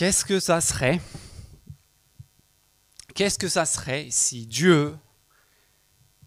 [0.00, 0.98] Qu'est-ce que ça serait?
[3.50, 4.96] Ça serait si Dieu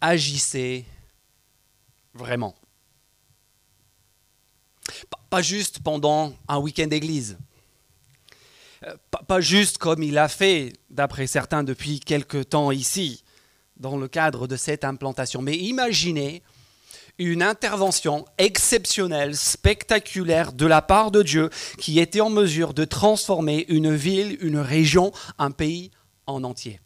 [0.00, 0.84] agissait
[2.12, 2.54] vraiment?
[5.28, 7.36] Pas juste pendant un week-end d'église.
[8.84, 8.94] Euh,
[9.26, 13.24] pas juste comme il a fait, d'après certains, depuis quelque temps ici,
[13.76, 15.42] dans le cadre de cette implantation.
[15.42, 16.44] Mais imaginez
[17.18, 23.64] une intervention exceptionnelle, spectaculaire de la part de Dieu qui était en mesure de transformer
[23.68, 25.90] une ville, une région, un pays
[26.26, 26.80] en entier.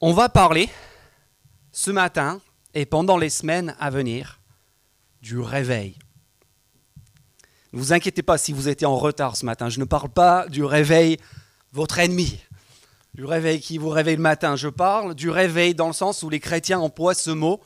[0.00, 0.68] On va parler
[1.72, 2.40] ce matin
[2.74, 4.40] et pendant les semaines à venir
[5.22, 5.98] du réveil.
[7.72, 10.46] Ne vous inquiétez pas si vous étiez en retard ce matin, je ne parle pas
[10.48, 11.18] du réveil,
[11.72, 12.38] votre ennemi
[13.14, 14.56] du réveil qui vous réveille le matin.
[14.56, 17.60] Je parle du réveil dans le sens où les chrétiens emploient ce mot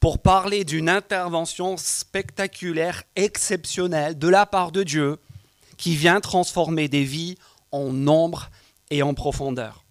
[0.00, 5.18] pour parler d'une intervention spectaculaire, exceptionnelle de la part de Dieu
[5.76, 7.36] qui vient transformer des vies
[7.70, 8.50] en nombre
[8.90, 9.84] et en profondeur.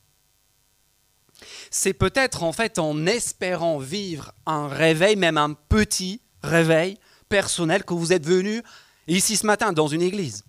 [1.70, 6.98] C'est peut-être en fait en espérant vivre un réveil, même un petit réveil
[7.30, 8.64] personnel, que vous êtes venu
[9.08, 10.44] ici ce matin dans une église.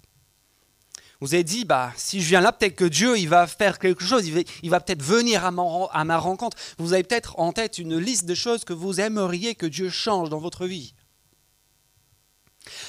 [1.21, 4.29] Vous avez dit, bah, si je viens là, peut-être que Dieu va faire quelque chose,
[4.63, 6.57] il va, peut-être venir à ma, rencontre.
[6.79, 10.31] Vous avez peut-être en tête une liste de choses que vous aimeriez que Dieu change
[10.31, 10.95] dans votre vie.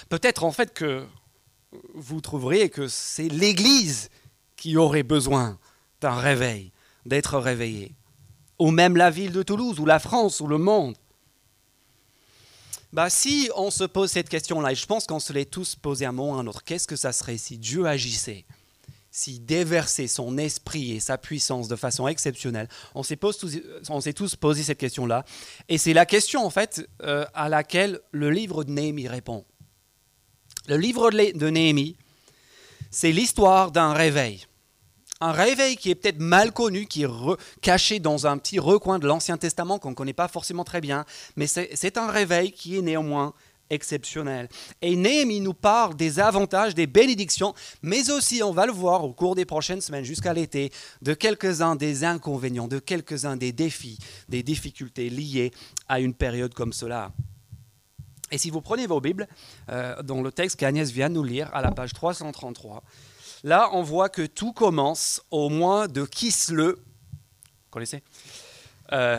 [0.10, 1.06] Peut-être en fait que
[1.96, 4.10] vous trouveriez que c'est l'Église
[4.58, 5.58] qui aurait besoin
[6.02, 6.72] d'un réveil,
[7.06, 7.96] d'être réveillée.
[8.60, 10.96] Ou même la ville de Toulouse, ou la France, ou le monde.
[12.92, 16.06] Bah, si on se pose cette question-là, et je pense qu'on se l'est tous posé
[16.06, 18.46] un moment ou un autre, qu'est-ce que ça serait si Dieu agissait
[19.12, 22.68] S'il déversait son esprit et sa puissance de façon exceptionnelle?
[22.96, 25.24] On s'est tous, posé cette question-là.
[25.68, 29.46] Et c'est la question, en fait, euh, à laquelle le livre de Néhémie répond.
[30.68, 31.96] Le livre de Néhémie,
[32.90, 34.48] c'est l'histoire d'un réveil
[35.22, 37.10] un réveil qui est peut-être mal connu, qui est
[37.62, 41.06] caché dans un petit recoin de l'Ancien Testament qu'on ne connaît pas forcément très bien,
[41.36, 43.34] mais c'est un réveil qui est néanmoins
[43.70, 44.50] exceptionnel.
[44.82, 49.14] Et Néhémie nous parle des avantages, des bénédictions, mais aussi, on va le voir au
[49.14, 50.72] cours des prochaines semaines jusqu'à l'été,
[51.02, 55.52] de quelques-uns des inconvénients, de quelques-uns des défis, des difficultés liées
[55.88, 57.12] à une période comme cela.
[58.32, 59.28] Et si vous prenez vos Bibles,
[59.70, 62.84] euh, dans le texte qu'Agnès vient nous lire, à la page 333,
[63.44, 66.62] Là, on voit que tout commence au mois de Kisle.
[66.62, 68.04] Vous connaissez
[68.92, 69.18] euh,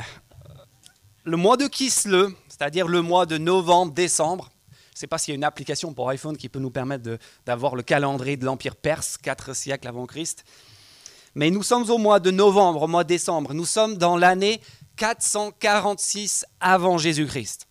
[1.25, 4.51] Le mois de Kisle, c'est-à-dire le mois de novembre-décembre.
[4.73, 7.19] Je ne sais pas s'il y a une application pour iPhone qui peut nous permettre
[7.47, 10.45] d'avoir le calendrier de l'Empire perse, quatre siècles avant Christ.
[11.35, 13.55] Mais nous sommes au mois de novembre, au mois de décembre.
[13.55, 14.61] Nous sommes dans l'année
[14.97, 17.69] 446 avant Jésus-Christ.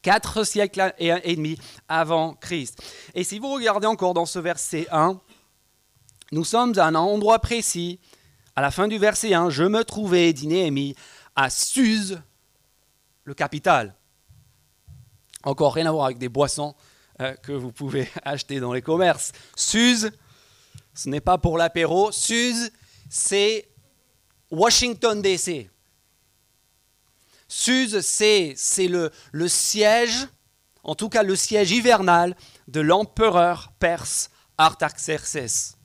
[0.00, 2.82] Quatre siècles et demi avant Christ.
[3.14, 5.20] Et si vous regardez encore dans ce verset 1,
[6.34, 8.00] nous sommes à un endroit précis.
[8.56, 10.96] À la fin du verset 1, je me trouvais, dit Néhémie,
[11.36, 12.20] à Suse,
[13.22, 13.94] le capital.
[15.44, 16.74] Encore rien à voir avec des boissons
[17.20, 19.30] euh, que vous pouvez acheter dans les commerces.
[19.54, 20.10] Suse,
[20.92, 22.10] ce n'est pas pour l'apéro.
[22.10, 22.72] Suse,
[23.08, 23.68] c'est
[24.50, 25.70] Washington DC.
[27.46, 28.56] Suse, c'est
[28.88, 30.26] le, le siège,
[30.82, 35.76] en tout cas le siège hivernal de l'empereur perse Artaxerxès.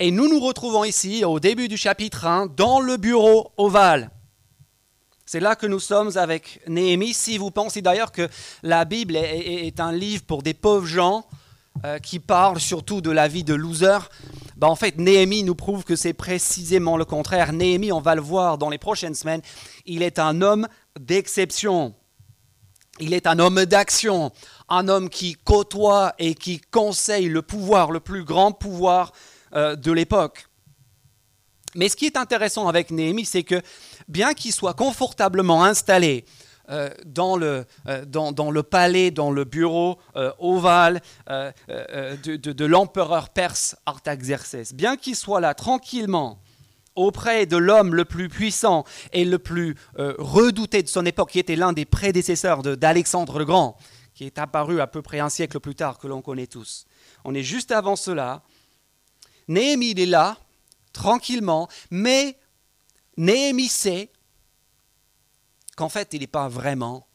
[0.00, 4.12] Et nous nous retrouvons ici, au début du chapitre 1, dans le bureau ovale.
[5.26, 7.12] C'est là que nous sommes avec Néhémie.
[7.12, 8.28] Si vous pensez d'ailleurs que
[8.62, 11.26] la Bible est, un livre pour des pauvres gens
[11.84, 13.98] euh, qui parlent surtout de la vie de loser,
[14.56, 17.52] ben en fait, Néhémie nous prouve que c'est précisément le contraire.
[17.52, 19.42] Néhémie, on va le voir dans les prochaines semaines,
[19.84, 20.68] il est un homme
[21.00, 21.92] d'exception.
[23.00, 24.30] Il est un homme d'action,
[24.68, 29.12] un homme qui côtoie et qui conseille le pouvoir, le plus grand pouvoir
[29.54, 30.46] euh, de l'époque.
[31.74, 33.60] Mais ce qui est intéressant avec Néhémie, c'est que
[34.08, 36.24] bien qu'il soit confortablement installé
[36.70, 38.32] euh, dans, le, euh, dans,
[38.62, 39.98] palais, dans le bureau
[40.38, 46.40] ovale de, de l'empereur perse Artaxerxès, bien qu'il soit là tranquillement,
[46.94, 51.54] auprès de l'homme le plus puissant et le plus redouté de son époque, qui était
[51.54, 53.76] l'un des prédécesseurs d'Alexandre le Grand,
[54.18, 56.86] qui est apparu à peu près un siècle plus tard que l'on connaît tous.
[57.24, 58.42] On est juste avant cela,
[59.48, 60.38] Néhémie, est là,
[60.92, 62.38] tranquillement, mais
[63.16, 64.10] Néhémie sait
[65.76, 67.06] qu'en fait, il n'est pas vraiment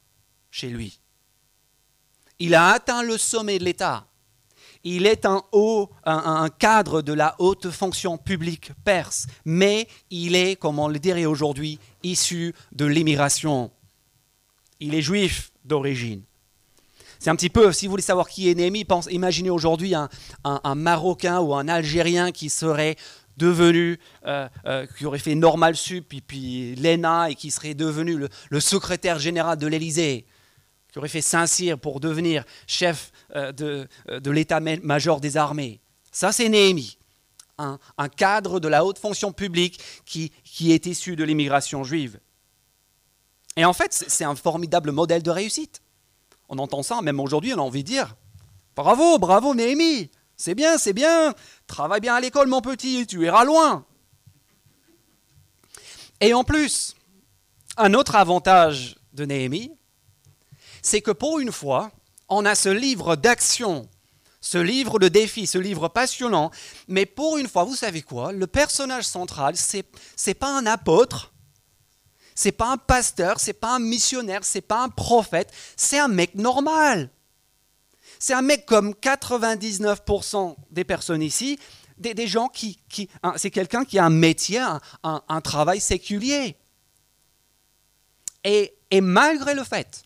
[0.49, 0.99] chez lui.
[2.39, 4.07] Il a atteint le sommet de l'État.
[4.83, 10.57] Il est un, haut, un, cadre de la haute fonction publique perse, mais il est,
[10.57, 13.71] comme on le dirait aujourd'hui, issu de l'immigration.
[14.81, 16.23] Il est juif d'origine.
[17.23, 21.39] C'est un petit peu, si vous voulez savoir qui est Néhémie, imaginez aujourd'hui un, Marocain
[21.39, 22.97] ou un Algérien qui serait
[23.37, 28.27] devenu, euh, euh, qui aurait fait Normal Sup, puis, puis l'ENA, et qui serait devenu
[28.49, 30.25] le, secrétaire général de l'Élysée,
[30.91, 35.79] qui aurait fait Saint-Cyr pour devenir chef euh, de, de l'état-major des armées.
[36.11, 36.97] Ça, c'est Néhémie.
[37.57, 37.79] Un,
[38.17, 42.19] cadre de la haute fonction publique qui, qui est issu de l'immigration juive.
[43.55, 45.82] Et en fait, c'est un formidable modèle de réussite.
[46.49, 48.15] On entend ça, même aujourd'hui, on a envie de dire
[48.75, 51.33] Bravo, bravo Néhémie C'est bien, c'est bien
[51.67, 53.85] Travaille bien à l'école, mon petit, tu iras loin.
[56.21, 56.95] Et en plus,
[57.77, 59.71] un autre avantage de Néhémie,
[60.81, 61.91] c'est que pour une fois,
[62.29, 63.89] on a ce livre d'action,
[64.39, 66.51] ce livre de défis, ce livre passionnant,
[66.87, 69.85] mais pour une fois, vous savez quoi Le personnage central, c'est
[70.27, 71.32] n'est pas un apôtre,
[72.35, 76.35] c'est pas un pasteur, c'est pas un missionnaire, c'est pas un prophète, c'est un mec
[76.35, 77.09] normal.
[78.19, 81.59] C'est un mec comme 99% des personnes ici,
[81.97, 82.79] des, gens qui,
[83.35, 84.61] c'est quelqu'un qui a un métier,
[85.03, 86.55] un, travail séculier.
[88.43, 90.03] Et, et malgré le fait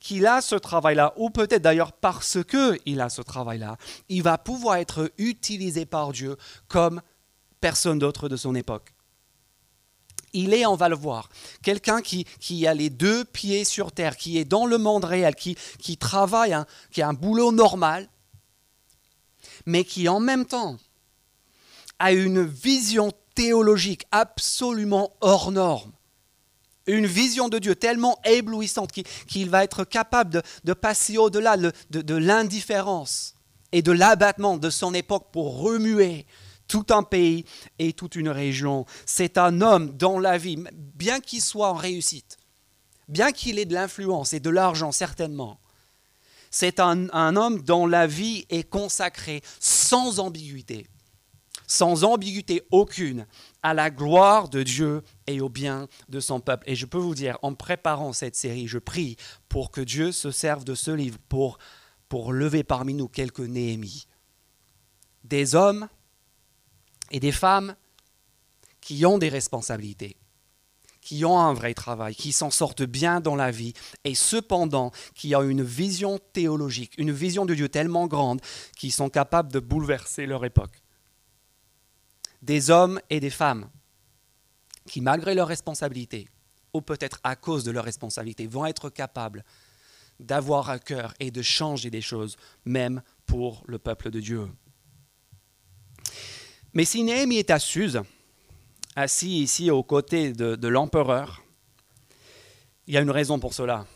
[0.00, 3.76] qu'il a ce travail-là, ou peut-être d'ailleurs parce qu'il a ce travail-là,
[4.08, 6.36] il va pouvoir être utilisé par Dieu
[6.68, 7.02] comme
[7.60, 8.92] personne d'autre de son époque.
[10.32, 11.28] Il est, on va le voir,
[11.62, 15.96] quelqu'un qui, a les deux pieds sur terre, qui est dans le monde réel, qui,
[15.96, 16.56] travaille,
[16.90, 18.08] qui a un boulot normal,
[19.66, 20.76] mais qui en même temps
[21.98, 25.92] a une vision théologique absolument hors norme.
[26.86, 33.34] Une vision de Dieu tellement éblouissante qu'il va être capable de, passer au-delà de l'indifférence
[33.72, 36.26] et de l'abattement de son époque pour remuer
[36.68, 37.44] tout un pays
[37.78, 38.86] et toute une région.
[39.06, 40.62] C'est un homme dans la vie,
[40.94, 42.36] bien qu'il soit en réussite,
[43.08, 45.58] bien qu'il ait de l'influence et de l'argent certainement,
[46.50, 50.86] c'est un, homme dont la vie est consacrée sans ambiguïté,
[51.66, 53.26] sans ambiguïté aucune,
[53.62, 56.64] à la gloire de Dieu et au bien de son peuple.
[56.68, 59.16] Et je peux vous dire, en préparant cette série, je prie
[59.48, 61.58] pour que Dieu se serve de ce livre pour,
[62.08, 64.06] pour lever parmi nous quelques Néhémies.
[65.24, 65.88] Des hommes
[67.10, 67.76] et des femmes
[68.80, 70.16] qui ont des responsabilités,
[71.00, 73.72] qui ont un vrai travail, qui s'en sortent bien dans la vie,
[74.04, 78.40] et cependant qui ont une vision théologique, une vision de Dieu tellement grande
[78.76, 80.82] qu'ils sont capables de bouleverser leur époque.
[82.42, 83.68] Des hommes et des femmes
[84.86, 86.28] qui, malgré leurs responsabilités,
[86.72, 89.44] ou peut-être à cause de leurs responsabilités, vont être capables
[90.20, 94.48] d'avoir un cœur et de changer des choses, même pour le peuple de Dieu.
[96.74, 98.00] Mais si Néhémie est à Suse,
[98.96, 101.42] assis ici aux côtés de, l'empereur,
[102.86, 103.86] il y a une raison pour cela.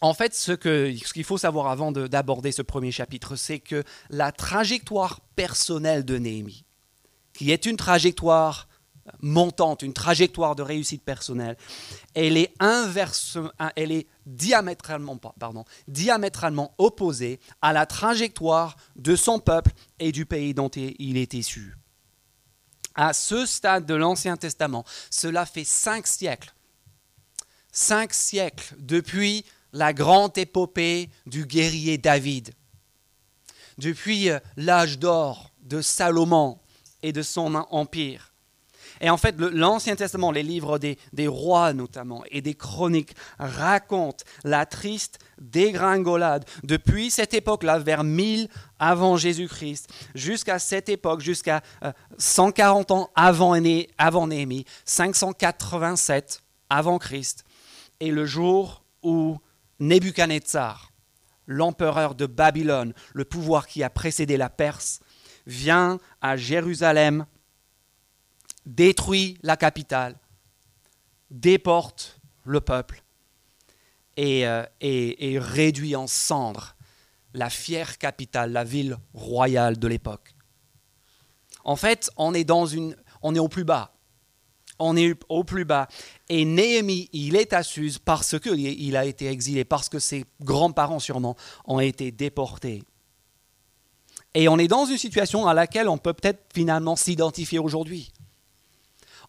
[0.00, 5.20] En fait, ce qu'il faut savoir avant d'aborder ce premier chapitre, c'est que la trajectoire
[5.34, 6.64] personnelle de Néhémie,
[7.32, 8.67] qui est une trajectoire
[9.20, 11.56] montante, une trajectoire de réussite personnelle,
[12.14, 13.38] elle est, inverse,
[13.76, 15.18] est diamétralement,
[15.86, 21.76] diamétralement opposée à la trajectoire de son peuple et du pays dont il est issu.
[22.94, 26.52] À ce stade de l'Ancien Testament, cela fait cinq siècles,
[27.70, 32.54] cinq siècles depuis la grande épopée du guerrier David,
[33.78, 36.58] depuis euh, l'âge d'or de Salomon
[37.02, 38.27] et de son empire,
[39.00, 40.96] et en fait, l'Ancien Testament, les livres des,
[41.28, 49.16] rois notamment et des chroniques racontent la triste dégringolade depuis cette époque-là, vers 1000 avant
[49.16, 51.62] Jésus-Christ, jusqu'à cette époque, jusqu'à
[52.18, 53.54] 140 euh, ans avant,
[53.98, 57.44] avant Néhémie, 587 avant Christ,
[58.00, 59.38] et le jour où
[59.80, 60.92] Nebuchadnezzar,
[61.46, 65.00] l'empereur de Babylone, le pouvoir qui a précédé la Perse,
[65.46, 67.26] vient à Jérusalem
[68.68, 70.16] détruit la capitale,
[71.30, 73.02] déporte le peuple
[74.18, 76.76] euh, et, réduit en cendres
[77.34, 80.34] la fière capitale, la ville royale de l'époque.
[81.64, 83.94] En fait, on est, on est au plus bas.
[84.78, 85.88] On est au plus bas.
[86.28, 91.00] Et Néhémie, il est à Suse parce qu'il a été exilé, parce que ses grands-parents
[91.00, 92.82] sûrement ont été déportés.
[94.34, 98.12] Et on est dans une situation à laquelle on peut peut-être finalement s'identifier aujourd'hui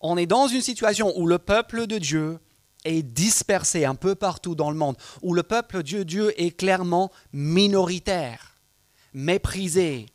[0.02, 2.40] on est dans une situation où le peuple de Dieu
[2.86, 7.12] est dispersé un peu partout dans le monde, où le peuple de Dieu, est clairement
[7.34, 8.56] minoritaire,
[9.14, 10.06] méprisé,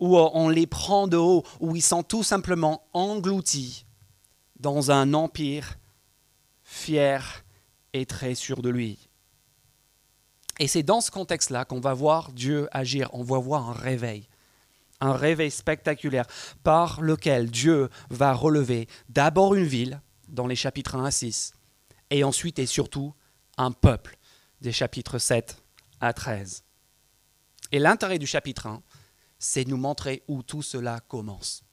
[0.00, 3.86] où on les prend de haut, où ils sont tout simplement engloutis
[4.58, 5.78] dans un empire
[6.64, 7.44] fier
[7.92, 9.08] et très sûr de lui.
[10.58, 14.28] Et c'est dans ce contexte-là qu'on va voir Dieu agir, on va voir un réveil,
[15.04, 16.26] un réveil spectaculaire
[16.62, 21.52] par lequel Dieu va relever d'abord une ville, dans les chapitres 1 à 6,
[22.10, 23.14] et ensuite et surtout
[23.56, 24.18] un peuple,
[24.60, 25.62] des chapitres 7
[26.00, 26.64] à 13.
[27.72, 28.82] Et l'intérêt du chapitre 1,
[29.38, 31.64] c'est de nous montrer où tout cela commence.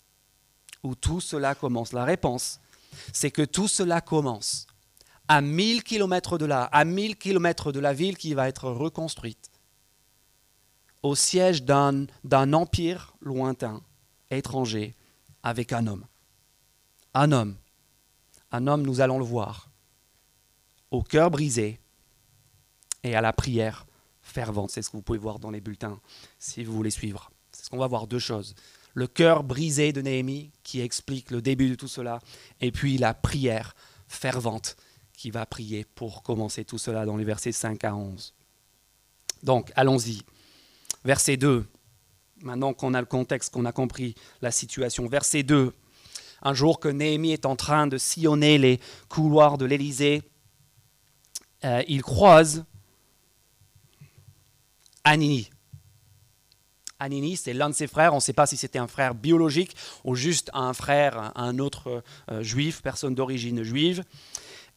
[0.83, 1.93] Où tout cela commence.
[1.93, 2.59] La réponse,
[3.13, 4.67] c'est que tout cela commence
[5.27, 9.50] à 1000 kilomètres de là, à 1000 kilomètres de la ville qui va être reconstruite,
[11.03, 12.07] au siège d'un
[12.53, 13.81] empire lointain,
[14.29, 14.95] étranger,
[15.43, 16.05] avec un homme.
[17.13, 17.57] Un homme.
[18.51, 19.69] Un homme, nous allons le voir,
[20.91, 21.79] au cœur brisé
[23.03, 23.85] et à la prière
[24.21, 24.71] fervente.
[24.71, 25.99] C'est ce que vous pouvez voir dans les bulletins
[26.37, 27.31] si vous voulez suivre.
[27.51, 28.55] C'est ce qu'on va voir deux choses.
[28.93, 32.19] Le cœur brisé de Néhémie qui explique le début de tout cela,
[32.59, 33.73] et puis la prière
[34.07, 34.75] fervente
[35.13, 38.33] qui va prier pour commencer tout cela dans les versets 5 à 11.
[39.43, 40.21] Donc, allons-y.
[41.03, 41.65] Verset 2.
[42.43, 45.07] Maintenant qu'on a le contexte, qu'on a compris la situation.
[45.07, 45.73] Verset 2.
[46.43, 48.79] Un jour que Néhémie est en train de sillonner les
[49.09, 50.23] couloirs de l'Élysée,
[51.63, 52.65] euh, il croise
[55.03, 55.49] Anini.
[56.99, 58.13] Anini, c'est l'un de ses frères.
[58.13, 62.03] On ne sait pas si c'était un frère biologique ou juste un frère, un autre
[62.29, 64.03] euh, juif, personne d'origine juive.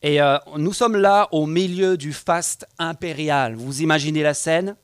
[0.02, 3.54] Et euh, nous sommes là au milieu du faste impérial.
[3.54, 4.76] Vous imaginez la scène?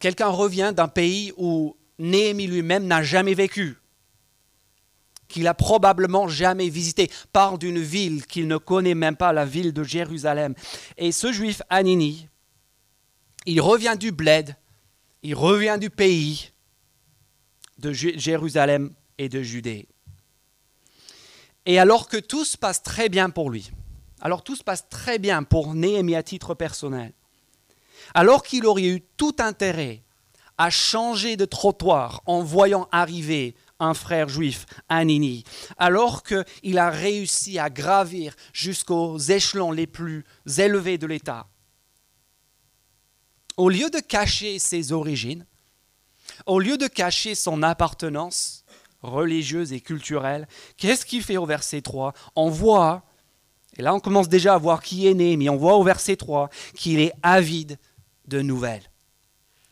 [0.00, 3.76] Quelqu'un revient d'un pays où Néhémie lui-même n'a jamais vécu,
[5.28, 9.72] qu'il a probablement jamais visité, part d'une ville qu'il ne connaît même pas, la ville
[9.72, 10.54] de Jérusalem.
[10.96, 12.28] Et ce juif Anini,
[13.44, 14.56] il revient du bled,
[15.22, 16.52] il revient du pays
[17.78, 19.88] de Jérusalem et de Judée.
[21.66, 23.70] Et alors que tout se passe très bien pour lui,
[24.20, 27.12] alors tout se passe très bien pour Néhémie à titre personnel,
[28.14, 30.02] alors qu'il aurait eu tout intérêt
[30.56, 35.44] à changer de trottoir en voyant arriver un frère juif, Anini,
[35.76, 40.24] alors qu'il a réussi à gravir jusqu'aux échelons les plus
[40.58, 41.46] élevés de l'État.
[43.56, 45.46] Au lieu de cacher ses origines,
[46.46, 48.64] au lieu de cacher son appartenance,
[49.02, 50.48] religieuse et culturelle.
[50.76, 53.04] Qu'est-ce qu'il fait au verset 3 On voit,
[53.76, 56.16] et là on commence déjà à voir qui est né, mais on voit au verset
[56.16, 57.78] 3 qu'il est avide
[58.28, 58.90] de nouvelles.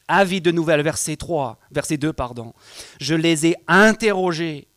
[0.08, 2.52] Avide de nouvelles, verset 3, verset 2, pardon.
[3.00, 4.68] Je les ai interrogés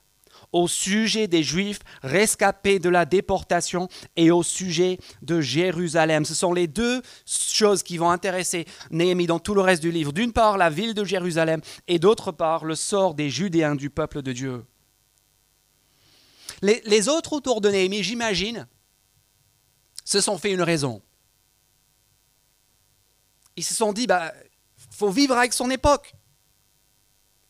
[0.52, 6.26] au sujet des Juifs rescapés de la déportation et au sujet de Jérusalem.
[6.26, 10.12] Ce sont les deux choses qui vont intéresser Néhémie dans tout le reste du livre.
[10.12, 14.22] D'une part, la ville de Jérusalem et d'autre part, le sort des Judéens du peuple
[14.22, 14.66] de Dieu.
[16.62, 18.68] Les, autres autour de Néhémie, j'imagine,
[20.04, 21.02] se sont fait une raison.
[23.60, 24.34] Ils se sont dit, bah,
[24.90, 26.14] faut vivre avec son époque.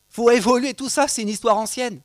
[0.10, 2.02] faut évoluer, tout ça, c'est une histoire ancienne.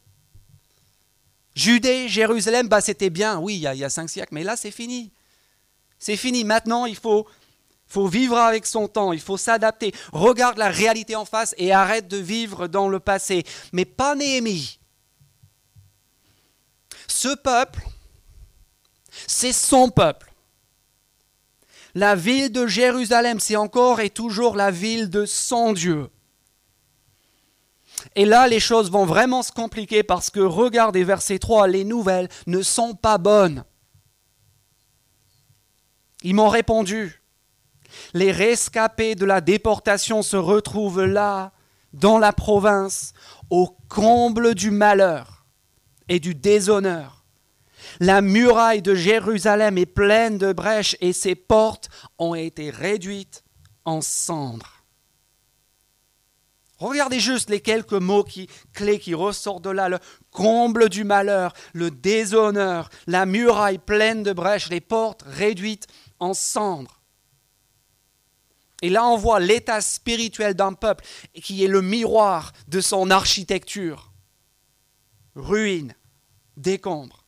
[1.55, 5.11] Judée, Jérusalem, bah, c'était bien, oui, il y, a, cinq siècles, mais là, c'est fini.
[5.99, 6.45] C'est fini.
[6.45, 7.27] Maintenant, il faut
[7.97, 9.95] vivre avec son temps, il faut s'adapter.
[10.13, 13.43] Regarde la réalité en face et arrête de vivre dans le passé.
[13.73, 14.81] Mais pas Néhémie.
[17.09, 17.81] Ce peuple,
[19.27, 20.34] c'est son peuple.
[21.95, 26.11] La ville de Jérusalem, c'est encore et toujours la ville de son Dieu.
[28.17, 32.29] Et là, les choses vont vraiment se compliquer parce que, regardez verset 3, les nouvelles
[32.47, 33.65] ne sont pas bonnes.
[36.23, 37.23] Ils m'ont répondu.
[38.13, 41.53] Les rescapés de la déportation se retrouvent là,
[41.93, 43.13] dans la province,
[43.51, 45.45] au comble du malheur
[46.09, 47.24] et du déshonneur.
[48.01, 53.45] La muraille de Jérusalem est pleine de brèches et ses portes ont été réduites
[53.85, 54.85] en cendres.
[56.79, 58.27] Regardez juste les quelques mots
[58.73, 59.89] clés qui ressortent de là.
[59.89, 59.99] Le
[60.31, 65.87] comble du malheur, le déshonneur, la muraille pleine de brèches, les portes réduites
[66.19, 67.01] en cendres.
[68.83, 71.05] Et là, on voit l'état spirituel d'un peuple
[71.43, 74.13] qui est le miroir de son architecture.
[75.37, 75.95] Ruine,
[76.57, 77.24] décombre.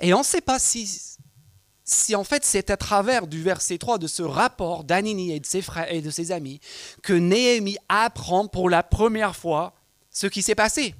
[0.00, 4.06] Et on ne sait pas si en fait c'est à travers du verset 3 de
[4.06, 6.60] ce rapport d'Anini et de ses frères et de ses amis
[7.02, 9.74] que Néhémie apprend pour la première fois
[10.10, 10.94] ce qui s'est passé.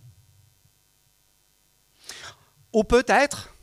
[2.73, 3.55] Ou peut-être,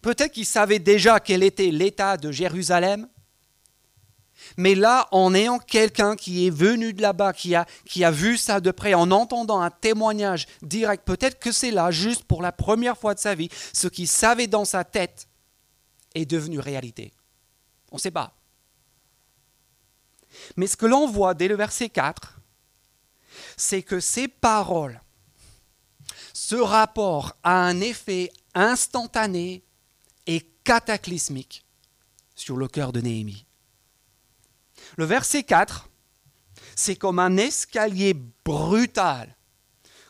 [0.00, 3.08] peut-être qu'il savait déjà quel était l'état de Jérusalem,
[4.56, 8.70] mais là, en ayant quelqu'un qui est venu de là-bas, qui a, vu ça de
[8.70, 13.14] près, en entendant un témoignage direct, peut-être que c'est là, juste pour la première fois
[13.14, 15.28] de sa vie, ce qu'il savait dans sa tête,
[16.14, 17.12] est devenue réalité
[17.92, 18.34] On ne sait pas.
[20.56, 22.40] Mais ce que l'on voit dès le verset 4,
[23.56, 25.00] c'est que ces paroles,
[26.32, 29.62] ce rapport a un effet instantané
[30.26, 31.64] et cataclysmique
[32.34, 33.45] sur le cœur de Néhémie.
[34.96, 35.88] Le verset 4,
[36.74, 39.36] c'est comme un escalier brutal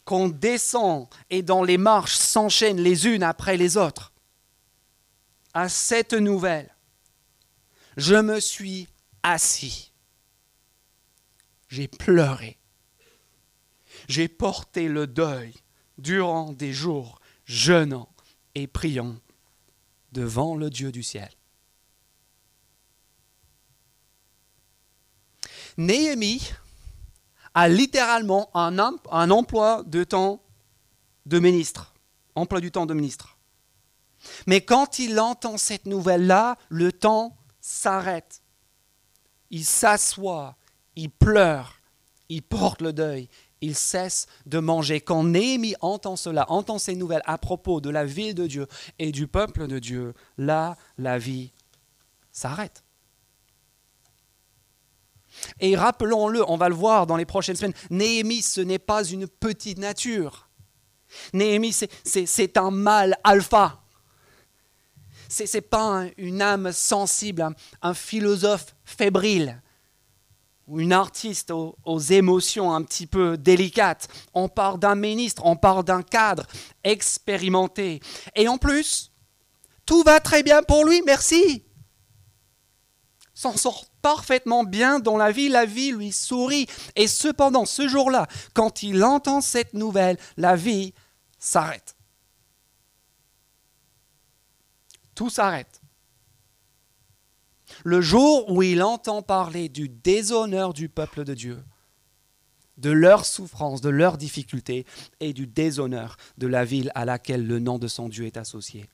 [0.05, 4.13] qu'on descend et dont les marches s'enchaînent les unes après les autres.
[5.53, 6.73] À cette nouvelle,
[7.97, 8.89] je me suis
[9.23, 9.93] assis.
[11.69, 12.59] J'ai pleuré.
[14.09, 15.55] J'ai porté le deuil
[15.99, 18.09] durant des jours, jeûnant
[18.55, 19.17] et priant
[20.13, 21.31] devant le Dieu du ciel.
[25.77, 26.53] Néhémie
[27.55, 28.79] a littéralement un,
[29.31, 30.43] emploi de temps
[31.25, 31.95] de ministre,
[32.35, 33.37] emploi du temps de ministre.
[34.47, 38.43] Mais quand il entend cette nouvelle-là, le temps s'arrête.
[39.51, 40.57] Il s'assoit,
[40.97, 41.81] il pleure,
[42.29, 43.29] il porte le deuil,
[43.61, 45.01] il cesse de manger.
[45.01, 48.67] Quand Néhémie entend cela, entend ces nouvelles à propos de la ville de Dieu
[48.99, 51.53] et du peuple de Dieu, là, la vie
[52.33, 52.86] s'arrête.
[55.61, 59.27] Et rappelons-le, on va le voir dans les prochaines semaines, Néhémie, ce n'est pas une
[59.27, 60.49] petite nature.
[61.33, 61.75] Néhémie,
[62.05, 63.83] c'est un mal alpha.
[65.29, 69.61] Ce n'est pas une âme sensible, un philosophe fébrile
[70.67, 74.09] ou une artiste aux, émotions un petit peu délicates.
[74.35, 76.45] On parle d'un ministre, on parle d'un cadre
[76.83, 78.01] expérimenté.
[78.35, 79.13] Et en plus,
[79.85, 81.63] tout va très bien pour lui, merci.
[83.33, 86.69] S'en sort parfaitement bien dans la vie, la vie lui sourit.
[86.95, 90.95] Et cependant, ce jour-là, quand il entend cette nouvelle, la vie
[91.41, 91.97] s'arrête.
[95.17, 95.81] Tout s'arrête
[97.83, 101.65] le jour où il entend parler du déshonneur du peuple de Dieu,
[102.77, 104.87] de leur souffrance, de leurs difficultés
[105.19, 108.89] et du déshonneur de la ville à laquelle le nom de son Dieu est associé.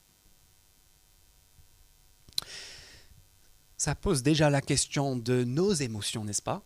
[3.83, 6.65] Ça pose déjà la question de nos émotions, n'est-ce pas?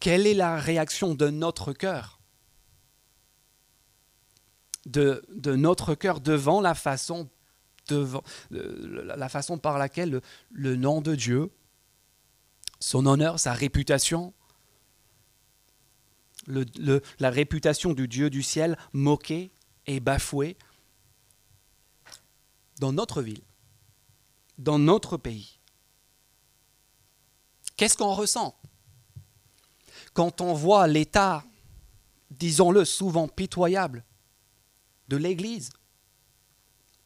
[0.00, 2.18] Quelle est la réaction de notre cœur?
[4.86, 7.30] De, notre cœur devant la façon
[7.86, 10.20] devant, la façon par laquelle
[10.50, 11.52] le, nom de Dieu,
[12.80, 14.34] son honneur, sa réputation,
[16.48, 19.52] la réputation du Dieu du ciel moquée
[19.86, 20.58] et bafouée
[22.80, 23.44] dans notre ville,
[24.58, 25.58] dans notre pays.
[27.76, 28.58] Qu'est-ce qu'on ressent?
[30.14, 31.44] Quand on voit l'état,
[32.30, 34.04] disons-le, souvent pitoyable
[35.08, 35.70] de l'Église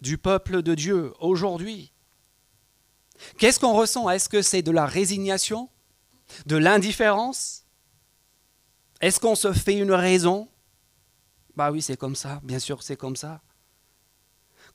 [0.00, 1.92] du peuple de Dieu aujourd'hui.
[3.36, 4.08] Qu'est-ce qu'on ressent?
[4.08, 5.68] Est-ce que c'est de la résignation?
[6.46, 7.64] De l'indifférence?
[9.00, 10.48] Est-ce qu'on se fait une raison?
[11.56, 13.42] Bah oui, c'est comme ça, bien sûr, c'est comme ça.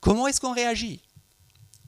[0.00, 1.02] Comment est-ce qu'on réagit?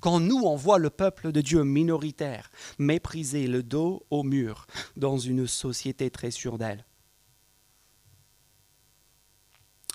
[0.00, 5.18] Quand nous, on voit le peuple de Dieu minoritaire mépriser le dos au mur dans
[5.18, 6.84] une société très sûre d'elle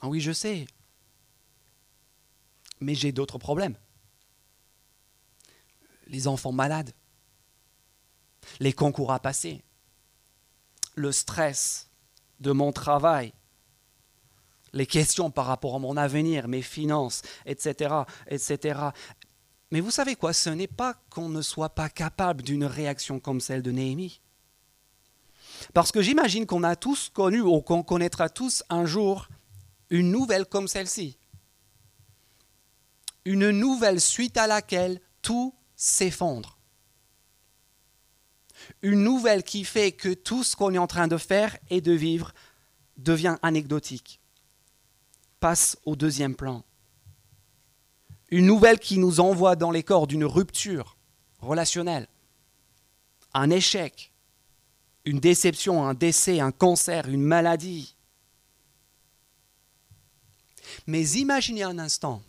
[0.01, 0.65] ah Oui, je sais,
[2.81, 3.77] mais j'ai d'autres problèmes.
[6.07, 6.91] Les enfants malades,
[8.59, 9.63] les concours à passer,
[10.95, 11.89] le stress
[12.41, 13.33] de mon travail,
[14.73, 17.95] les questions par rapport à mon avenir, mes finances, etc.,
[18.27, 18.89] etc.
[19.73, 23.41] Mais vous savez quoi, ce n'est pas qu'on ne soit pas capable d'une réaction comme
[23.41, 24.21] celle de Néhémie.
[25.73, 29.27] Parce que j'imagine qu'on a tous connu ou qu'on connaîtra tous un jour
[29.89, 31.17] une nouvelle comme celle-ci
[33.25, 36.59] une nouvelle suite à laquelle tout s'effondre.
[38.83, 41.93] Une nouvelle qui fait que tout ce qu'on est en train de faire et de
[41.93, 42.31] vivre
[42.97, 44.19] devient anecdotique,
[45.39, 46.63] passe au deuxième plan.
[48.33, 50.97] Une nouvelle qui nous envoie dans les corps d'une rupture
[51.39, 52.07] relationnelle,
[53.35, 54.11] un échec,
[55.05, 57.95] une déception, un décès, un cancer, une maladie.
[60.87, 62.23] Mais imaginez un instant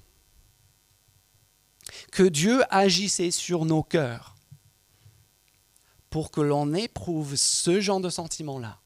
[2.12, 4.36] que Dieu agissait sur nos cœurs
[6.10, 8.78] pour que l'on éprouve ce genre de sentiment-là,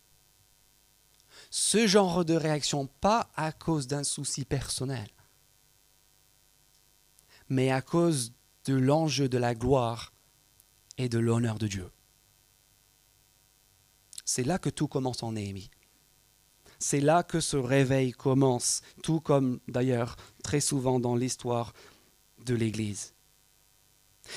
[1.50, 5.08] ce genre de réaction, pas à cause d'un souci personnel,
[7.48, 8.32] mais à cause
[8.64, 10.12] de l'enjeu de la gloire
[10.96, 11.90] et de l'honneur de Dieu.
[14.24, 15.70] C'est là que tout commence en Néhémie.
[16.78, 21.72] C'est là que ce réveil commence, tout comme d'ailleurs très souvent dans l'histoire
[22.44, 23.14] de l'Église.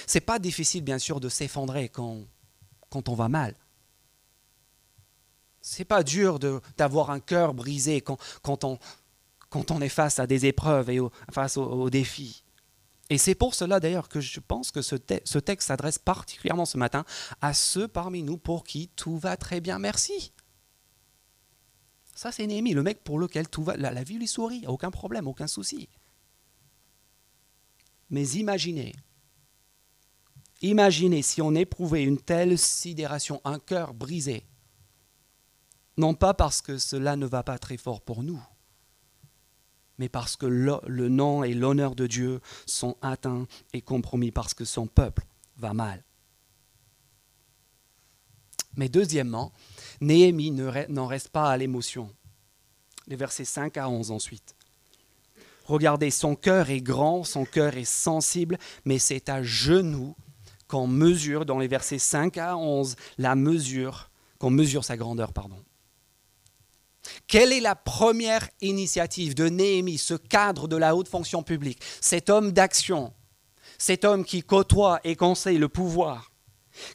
[0.08, 2.22] C'est pas difficile, bien sûr, de s'effondrer quand,
[2.90, 3.56] quand on va mal.
[5.62, 6.40] C'est pas dur
[6.78, 11.00] d'avoir un cœur brisé quand, on est face à des épreuves et
[11.32, 12.44] face aux, défis.
[13.12, 17.04] Et c'est pour cela d'ailleurs que je pense que ce, texte s'adresse particulièrement ce matin
[17.42, 20.32] à ceux parmi nous pour qui tout va très bien, merci.
[22.16, 24.92] Ça, c'est Néhémie, le mec pour lequel tout va, la, la vie lui sourit, aucun
[24.92, 25.90] problème, aucun souci.
[28.10, 28.96] Mais imaginez,
[30.62, 34.46] imaginez si on éprouvait une telle sidération, un cœur brisé,
[35.98, 38.42] non pas parce que cela ne va pas très fort pour nous,
[39.98, 44.66] mais parce que le, nom et l'honneur de Dieu sont atteints et compromis parce que
[44.66, 45.26] son peuple
[45.58, 46.04] va mal.
[48.78, 49.52] Mais deuxièmement,
[50.00, 52.10] Néhémie n'en reste pas à l'émotion.
[53.08, 54.56] Les versets 5 à 11 ensuite.
[55.66, 60.16] Regardez, son cœur est grand, son cœur est sensible, mais c'est à genoux
[60.68, 65.62] qu'on mesure, dans les versets 5 à 11, la mesure, qu'on mesure sa grandeur, pardon.
[67.28, 72.30] Quelle est la première initiative de Néhémie, ce cadre de la haute fonction publique, cet
[72.30, 73.14] homme d'action,
[73.78, 76.32] cet homme qui côtoie et conseille le pouvoir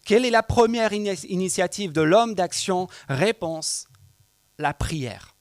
[0.04, 2.88] quelle est la première initiative de l'homme d'action?
[3.08, 3.88] Réponse,
[4.58, 5.34] la prière.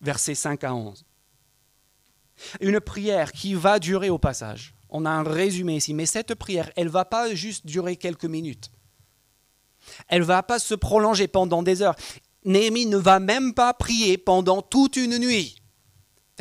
[0.00, 1.04] Versets 5 à 11.
[2.60, 4.74] Une prière qui va durer au passage.
[4.88, 8.24] On a un résumé ici, mais cette prière, elle ne va pas juste durer quelques
[8.24, 8.70] minutes.
[10.08, 11.96] Elle ne va pas se prolonger pendant des heures.
[12.44, 15.62] Néhémie ne va même pas prier pendant toute une nuit.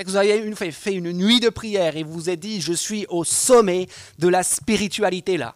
[0.03, 3.87] Vous avez fait une nuit de prière et vous êtes dit, je suis au sommet
[4.17, 5.55] de la spiritualité là.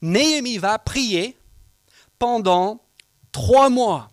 [0.00, 1.36] Néhémie va prier
[2.18, 2.84] pendant
[3.30, 4.10] trois mois.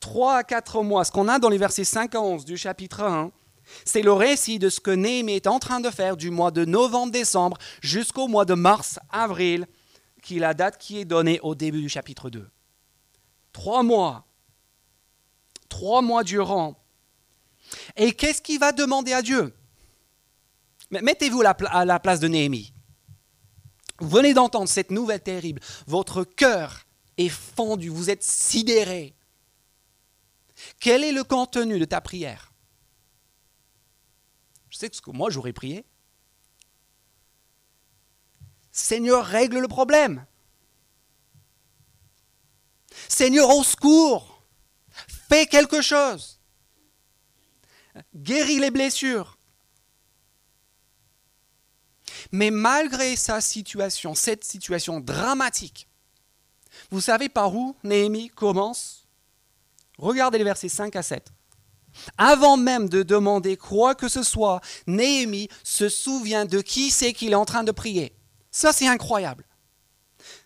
[0.00, 1.04] Trois à quatre mois.
[1.04, 3.30] Ce qu'on a dans les versets 5 à 11 du chapitre 1,
[3.84, 6.64] c'est le récit de ce que Néhémie est en train de faire du mois de
[6.64, 9.66] novembre-décembre jusqu'au mois de mars-avril,
[10.22, 12.46] qui est la date qui est donnée au début du chapitre 2.
[13.52, 14.26] Trois mois.
[15.68, 16.82] Trois mois durant.
[17.96, 19.54] Et qu'est-ce qu'il va demander à Dieu?
[20.90, 22.72] Mettez-vous à la place de Néhémie.
[24.00, 25.60] Vous venez d'entendre cette nouvelle terrible.
[25.86, 26.86] Votre cœur
[27.16, 29.14] est fendu, vous êtes sidéré.
[30.80, 32.52] Quel est le contenu de ta prière?
[34.70, 35.84] Je sais que moi j'aurais prié.
[38.72, 40.26] Seigneur, règle le problème.
[43.08, 44.42] Seigneur, au secours.
[45.28, 46.40] Fais quelque chose.
[48.14, 49.38] Guéris les blessures.
[52.32, 55.88] Mais malgré sa situation, cette situation dramatique,
[56.90, 59.06] vous savez par où Néhémie commence?
[59.98, 61.32] Regardez les versets 5 à 7.
[62.16, 67.32] Avant même de demander quoi que ce soit, Néhémie se souvient de qui c'est qu'il
[67.32, 68.14] est en train de prier.
[68.50, 69.44] Ça, c'est incroyable.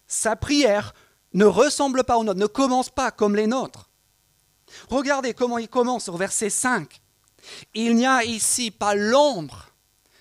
[0.07, 0.94] Sa prière
[1.34, 3.90] ne ressemble pas aux nôtres, ne commence pas comme les nôtres.
[4.88, 7.00] Regardez comment il commence au verset 5.
[7.74, 9.70] Il n'y a ici pas l'ombre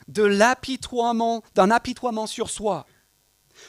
[0.07, 2.85] d'un apitoiement sur soi.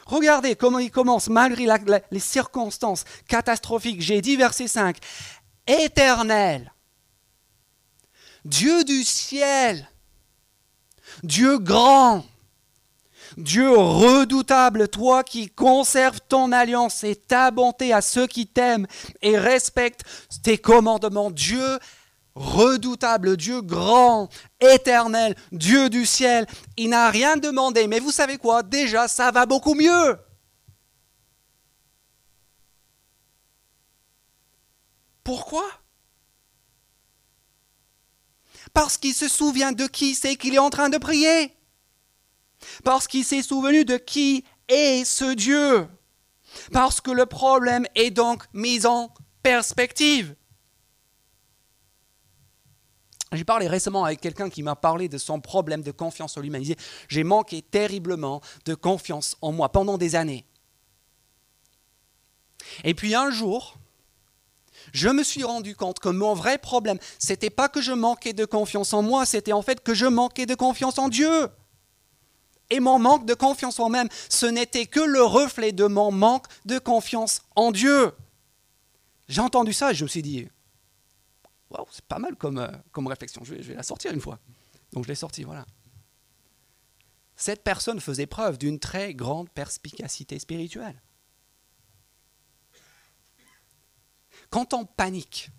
[0.06, 1.66] Regardez comment il commence, malgré
[2.10, 4.00] les circonstances catastrophiques.
[4.00, 4.96] J'ai dit verset 5,
[5.66, 6.72] éternel,
[8.44, 9.88] Dieu du ciel,
[11.22, 12.24] Dieu grand,
[13.36, 18.86] Dieu redoutable, toi qui conserves ton alliance et ta bonté à ceux qui t'aiment
[19.22, 20.04] et respectent
[20.42, 21.30] tes commandements.
[21.30, 21.78] Dieu
[22.34, 24.28] redoutable, Dieu grand,
[24.60, 26.46] éternel, Dieu du ciel.
[26.76, 28.62] Il n'a rien demandé, mais vous savez quoi?
[28.62, 30.18] Déjà, ça va beaucoup mieux.
[35.22, 35.64] Pourquoi?
[38.72, 41.56] Parce qu'il se souvient de qui c'est qu'il est en train de prier.
[42.82, 45.88] Parce qu'il s'est souvenu de qui est ce Dieu.
[46.72, 50.34] Parce que le problème est donc mis en perspective.
[53.32, 56.62] J'ai parlé récemment avec quelqu'un qui m'a parlé de son problème de confiance en lui-même.
[56.62, 60.46] Il disait J'ai manqué terriblement de confiance en moi pendant des années.
[62.84, 63.76] Et puis un jour,
[64.92, 68.44] je me suis rendu compte que mon vrai problème, c'était pas que je manquais de
[68.44, 71.48] confiance en moi, c'était en fait que je manquais de confiance en Dieu.
[72.70, 76.46] Et mon manque de confiance en moi-même, ce n'était que le reflet de mon manque
[76.64, 78.12] de confiance en Dieu.
[79.28, 80.48] J'ai entendu ça et je me suis dit,
[81.90, 84.38] c'est pas mal comme, euh, comme réflexion, je vais, la sortir une fois.
[84.92, 85.66] Donc je l'ai sortie, voilà.
[87.36, 91.00] Cette personne faisait preuve d'une très grande perspicacité spirituelle.
[94.50, 95.50] Quand on panique,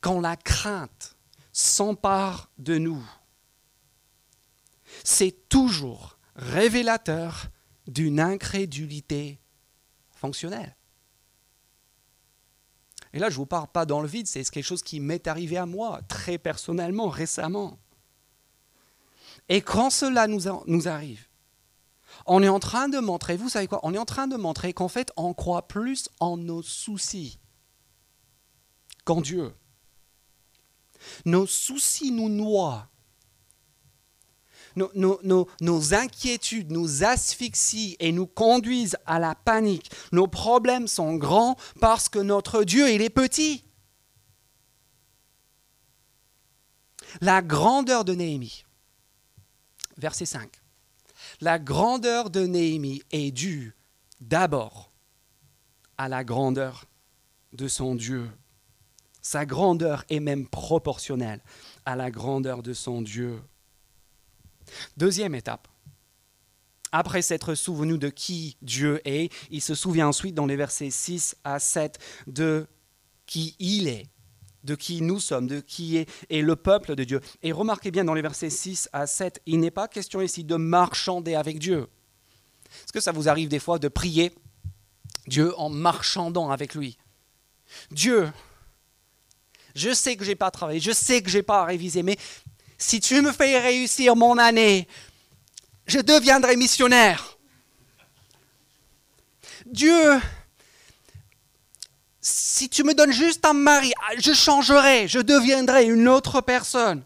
[0.00, 1.16] quand la crainte
[1.52, 3.02] s'empare de nous,
[5.08, 7.46] c'est toujours révélateur
[7.86, 9.40] d'une incrédulité
[10.10, 10.76] fonctionnelle.
[13.14, 15.26] Et là, je ne vous parle pas dans le vide, c'est quelque chose qui m'est
[15.26, 17.78] arrivé à moi, très personnellement, récemment.
[19.48, 20.46] Et quand cela nous,
[20.88, 21.26] arrive,
[22.26, 24.74] on est en train de montrer, vous savez quoi, on est en train de montrer
[24.74, 27.40] qu'en fait, on croit plus en nos soucis
[29.06, 29.54] qu'en Dieu.
[31.24, 32.90] Nos soucis nous noient.
[34.78, 39.90] Nos, inquiétudes nous asphyxient et nous conduisent à la panique.
[40.12, 43.64] Nos problèmes sont grands parce que notre Dieu, il est petit.
[47.20, 48.64] La grandeur de Néhémie.
[49.96, 50.50] Verset 5.
[51.40, 53.74] La grandeur de Néhémie est due
[54.20, 54.92] d'abord
[55.96, 56.84] à la grandeur
[57.52, 58.30] de son Dieu.
[59.22, 61.42] Sa grandeur est même proportionnelle
[61.84, 63.40] à la grandeur de son Dieu.
[64.96, 65.68] Deuxième étape.
[66.90, 71.36] Après s'être souvenu de qui Dieu est, il se souvient ensuite dans les versets 6
[71.44, 72.66] à 7 de
[73.26, 74.06] qui il est,
[74.64, 77.20] de qui nous sommes, de qui est, le peuple de Dieu.
[77.42, 80.56] Et remarquez bien dans les versets 6 à 7, il n'est pas question ici de
[80.56, 81.88] marchander avec Dieu.
[82.84, 84.32] Est-ce que ça vous arrive des fois de prier
[85.26, 86.96] Dieu en marchandant avec lui?
[87.90, 88.30] Dieu,
[89.74, 92.16] je sais que je n'ai pas travaillé, je sais que je n'ai pas révisé, mais
[92.78, 94.88] si tu me fais réussir mon année,
[95.86, 97.36] je deviendrai missionnaire.
[99.66, 100.20] Dieu,
[102.20, 107.04] si tu me donnes juste un mari, je changerai, je deviendrai une autre personne.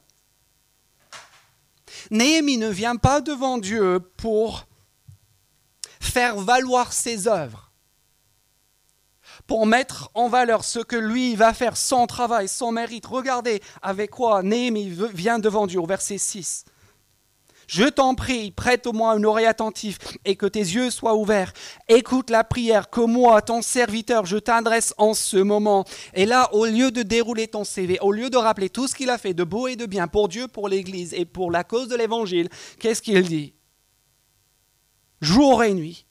[2.11, 4.67] Néhémie ne vient pas devant Dieu pour
[6.01, 7.72] faire valoir ses œuvres
[9.47, 13.07] pour mettre en valeur ce que lui va faire, son travail, son mérite.
[13.07, 16.65] Regardez avec quoi Néhémie vient devant Dieu au verset 6.
[17.67, 21.53] Je t'en prie, prête-moi une oreille attentive et que tes yeux soient ouverts.
[21.89, 25.85] Écoute la prière que moi, ton serviteur, je t'adresse en ce moment.
[26.13, 29.11] Et là, au lieu de dérouler ton CV, au lieu de rappeler tout ce qu'il
[29.11, 31.89] a fait de beau et de bien pour Dieu, pour l'Église et pour la cause
[31.89, 33.55] de l'Évangile, qu'est-ce qu'il dit?
[35.23, 36.05] Jour et nuit,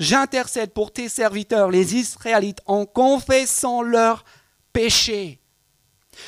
[0.00, 4.24] J'intercède pour tes serviteurs, les Israélites, en confessant leurs
[4.72, 5.40] péchés.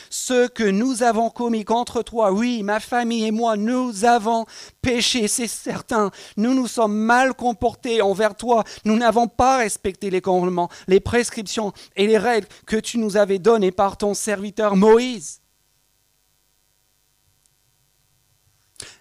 [0.08, 4.46] Ce que nous avons commis contre toi, oui, ma famille et moi, nous avons
[4.82, 6.10] péché, c'est certain.
[6.36, 8.64] Nous nous sommes mal comportés envers toi.
[8.84, 13.38] Nous n'avons pas respecté les commandements, les prescriptions et les règles que tu nous avais
[13.38, 15.40] données par ton serviteur Moïse.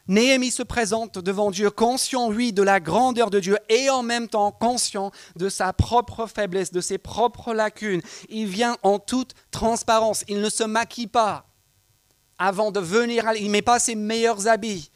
[0.09, 4.27] Néhémie se présente devant Dieu, conscient, lui, de la grandeur de Dieu et en même
[4.27, 8.01] temps conscient de sa propre faiblesse, de ses propres lacunes.
[8.27, 10.25] Il vient en toute transparence.
[10.27, 11.45] Il ne se maquille pas
[12.39, 13.23] avant de venir.
[13.37, 14.89] Il ne met pas ses meilleurs habits.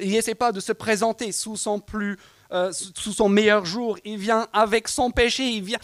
[0.00, 2.16] Il n'essaie pas de se présenter sous son, plus,
[2.52, 3.98] euh, sous son meilleur jour.
[4.02, 5.44] Il vient avec son péché.
[5.44, 5.80] Il vient,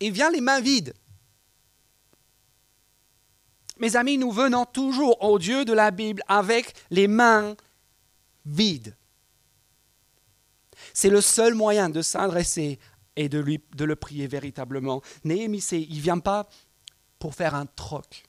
[0.00, 0.94] il vient les mains vides.
[3.76, 7.56] Mes amis, nous venons toujours au Dieu de la Bible avec les mains
[8.46, 8.96] vide.
[10.94, 12.78] C'est le seul moyen de s'adresser
[13.16, 15.02] et de, lui, le prier véritablement.
[15.24, 16.48] Néhémie, il ne vient pas
[17.18, 18.24] pour faire un troc.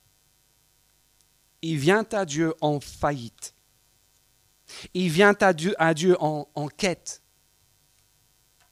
[1.62, 3.54] Il vient à Dieu en faillite.
[4.94, 7.22] Il vient à Dieu, à Dieu en, en quête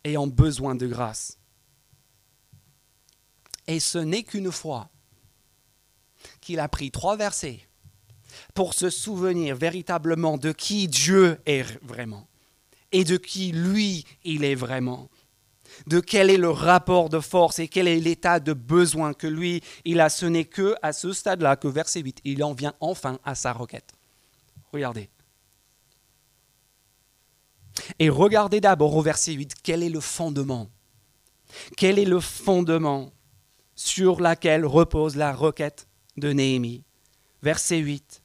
[0.05, 1.39] et en besoin de grâce.
[3.67, 4.91] Et ce n'est qu'une fois
[6.41, 7.67] qu'il a pris trois versets
[8.55, 12.27] pour se souvenir véritablement de qui Dieu est vraiment
[12.93, 15.09] et de qui lui il est vraiment
[15.87, 19.63] de quel est le rapport de force et quel est l'état de besoin que lui,
[19.85, 20.09] il a.
[20.09, 23.53] Ce n'est que à ce stade-là que verset 8, il en vient enfin à sa
[23.53, 23.93] requête.
[24.73, 25.09] Regardez.
[27.99, 30.69] Et regardez d'abord au verset 8, quel est le fondement?
[31.77, 33.13] Quel est le fondement
[33.75, 36.85] sur lequel repose la requête de Néhémie?
[37.43, 38.20] Verset 8.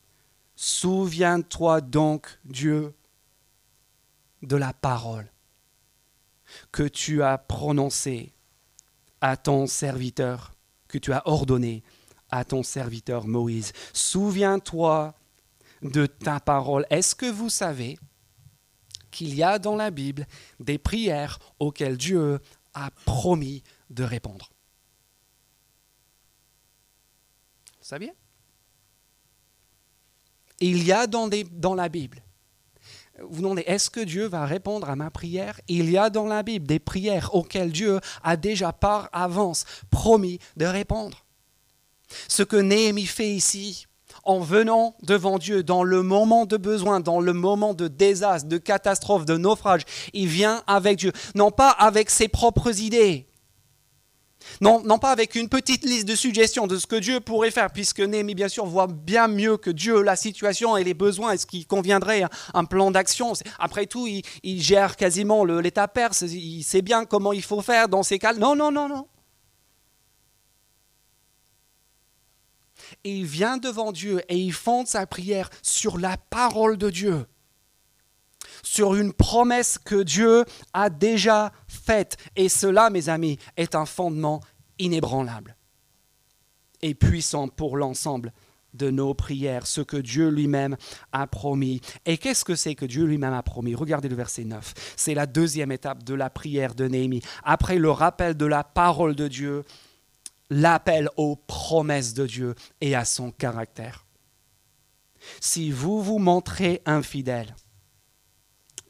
[0.56, 2.94] Souviens-toi donc, Dieu,
[4.42, 5.30] de la parole
[6.72, 8.34] que tu as prononcée
[9.22, 10.54] à ton serviteur,
[10.88, 11.84] que tu as ordonnée
[12.30, 13.74] à ton serviteur Moïse.
[13.94, 15.16] Souviens-toi
[15.82, 16.86] de ta parole.
[16.90, 17.98] Est-ce que vous savez
[19.12, 20.28] qu'il y a dans la Bible
[20.60, 22.40] des prières auxquelles Dieu
[22.74, 24.52] a promis de répondre?
[27.82, 27.96] Vous
[30.60, 31.28] il y a dans,
[31.76, 32.24] la Bible,
[33.22, 35.60] vous demandez, est-ce que Dieu va répondre à ma prière?
[35.68, 40.40] Il y a dans la Bible des prières auxquelles Dieu a déjà par avance promis
[40.58, 41.26] de répondre.
[42.28, 43.88] Ce que Néhémie fait ici,
[44.24, 48.58] en venant devant Dieu dans le moment de besoin, dans le moment de désastre, de
[48.58, 49.82] catastrophe, de naufrage.
[50.14, 53.28] Il vient avec Dieu, non pas avec ses propres idées,
[54.62, 57.72] non, non pas avec une petite liste de suggestions de ce que Dieu pourrait faire,
[57.72, 61.38] puisque Néhémie, bien sûr, voit bien mieux que Dieu la situation et les besoins et
[61.38, 63.34] ce qui conviendrait un plan d'action.
[63.60, 67.90] Après tout, il, il gère quasiment l'État perse, il sait bien comment il faut faire
[67.90, 68.34] dans ces cas.
[68.34, 69.08] Non, non, non, non.
[73.04, 77.26] Et il vient devant Dieu et il fonde sa prière sur la parole de Dieu
[78.66, 82.18] sur une promesse que Dieu a déjà faite.
[82.36, 84.42] Et cela, mes amis, est un fondement
[84.80, 85.56] inébranlable
[86.82, 88.34] et puissant pour l'ensemble
[88.74, 90.76] de nos prières, ce que Dieu lui-même
[91.14, 91.80] a promis.
[92.06, 93.74] Et qu'est-ce que c'est que Dieu lui-même a promis?
[93.74, 94.74] Regardez le verset 9.
[94.98, 97.22] C'est la deuxième étape de la prière de Néhémie.
[97.44, 99.64] Après le rappel de la parole de Dieu,
[100.50, 104.06] l'appel aux promesses de Dieu et à son caractère.
[105.40, 107.56] Si vous vous montrez infidèle,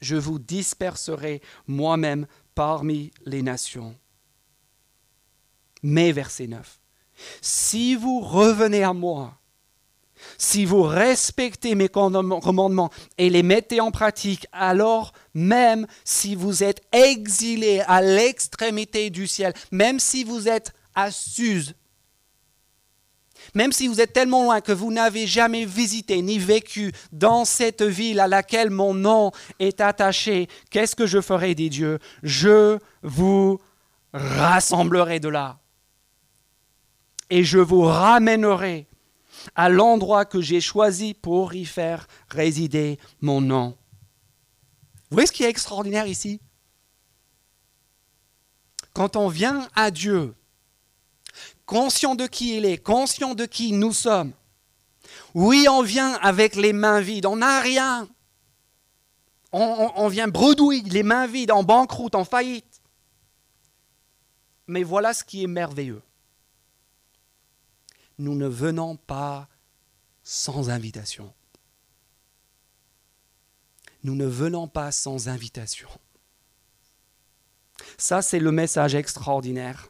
[0.01, 3.95] je vous disperserai moi-même parmi les nations.
[5.83, 6.79] Mais verset 9,
[7.41, 9.37] si vous revenez à moi,
[10.37, 16.81] si vous respectez mes commandements et les mettez en pratique, alors même si vous êtes
[16.91, 21.11] exilés à l'extrémité du ciel, même si vous êtes à
[23.53, 27.83] même si vous êtes tellement loin que vous n'avez jamais visité ni vécu dans cette
[27.83, 33.59] ville à laquelle mon nom est attaché, qu'est-ce que je ferai des dieux Je vous
[34.13, 35.59] rassemblerai de là.
[37.29, 38.87] Et je vous ramènerai
[39.55, 43.77] à l'endroit que j'ai choisi pour y faire résider mon nom.
[45.09, 46.41] Vous voyez ce qui est extraordinaire ici?
[48.93, 50.35] Quand on vient à Dieu,
[51.65, 54.33] conscient de qui il est, conscient de qui nous sommes.
[55.33, 58.07] Oui, on vient avec les mains vides, on n'a rien.
[59.57, 62.81] On, vient bredouille, les mains vides, en banqueroute, en faillite.
[64.67, 66.01] Mais voilà ce qui est merveilleux.
[68.17, 69.47] Nous ne venons pas
[70.23, 71.33] sans invitation.
[74.03, 75.89] Nous ne venons pas sans invitation.
[77.97, 79.89] Ça, c'est le message extraordinaire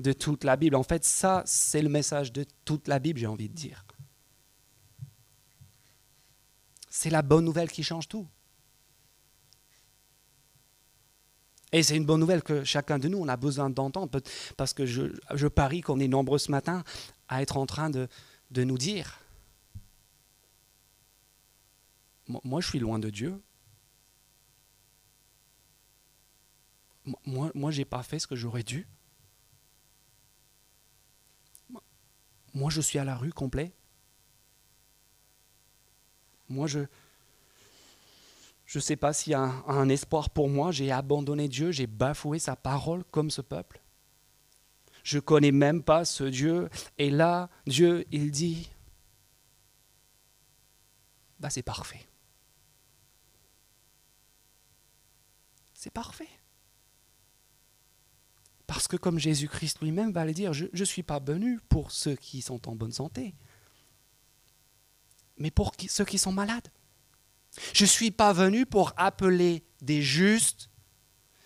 [0.00, 0.74] de toute la Bible.
[0.74, 3.84] En fait, ça, c'est le message de toute la Bible, j'ai envie de dire.
[6.88, 8.26] C'est la bonne nouvelle qui change tout.
[11.72, 14.20] Et c'est une bonne nouvelle que chacun de nous, on a besoin d'entendre,
[14.56, 16.82] parce que je, parie qu'on est nombreux ce matin
[17.28, 18.08] à être en train de,
[18.56, 19.20] nous dire,
[22.26, 23.40] moi je suis loin de Dieu.
[27.24, 28.88] Moi, moi je n'ai pas fait ce que j'aurais dû.
[32.54, 33.72] Moi, je suis à la rue complet.
[36.48, 36.80] Moi, je
[38.74, 40.72] ne sais pas s'il y a un, espoir pour moi.
[40.72, 43.80] J'ai abandonné Dieu, j'ai bafoué sa parole comme ce peuple.
[45.04, 46.68] Je ne connais même pas ce Dieu.
[46.98, 48.68] Et là, Dieu, il dit,
[51.38, 52.06] bah c'est parfait.
[55.72, 56.28] C'est parfait.
[58.70, 62.14] Parce que comme Jésus-Christ lui-même va le dire, je ne suis pas venu pour ceux
[62.14, 63.34] qui sont en bonne santé,
[65.38, 66.68] mais pour ceux qui sont malades.
[67.72, 70.70] Je ne suis pas venu pour appeler des justes,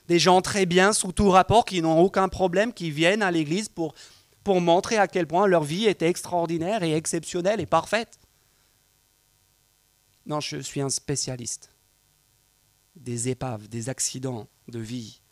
[0.07, 3.71] des gens très bien sous tout rapport, qui n'ont aucun problème, qui viennent à l'Église
[3.71, 3.95] pour,
[4.45, 8.19] pour montrer à quel point leur vie est extraordinaire et exceptionnelle et parfaite.
[10.27, 11.71] Non, je suis un spécialiste
[12.97, 15.23] des épaves, des accidents de vie,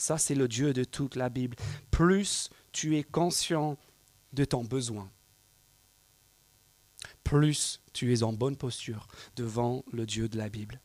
[0.00, 1.56] ça, c'est le Dieu de toute la Bible.
[1.90, 3.76] Plus tu es conscient
[4.32, 5.10] de ton besoin,
[7.22, 10.80] plus tu es en bonne posture devant le Dieu de la Bible.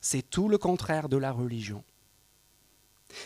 [0.00, 1.84] C'est tout le contraire de la religion.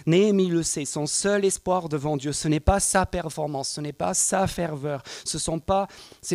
[0.05, 3.93] Néhémie le sait, son seul espoir devant Dieu, ce n'est pas sa performance, ce n'est
[3.95, 5.87] pas sa ferveur, ce n'est pas,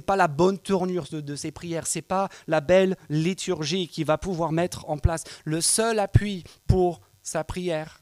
[0.07, 4.03] pas la bonne tournure de, de ses prières, ce n'est pas la belle liturgie qui
[4.03, 5.26] va pouvoir mettre en place.
[5.43, 8.01] Le seul appui pour sa prière,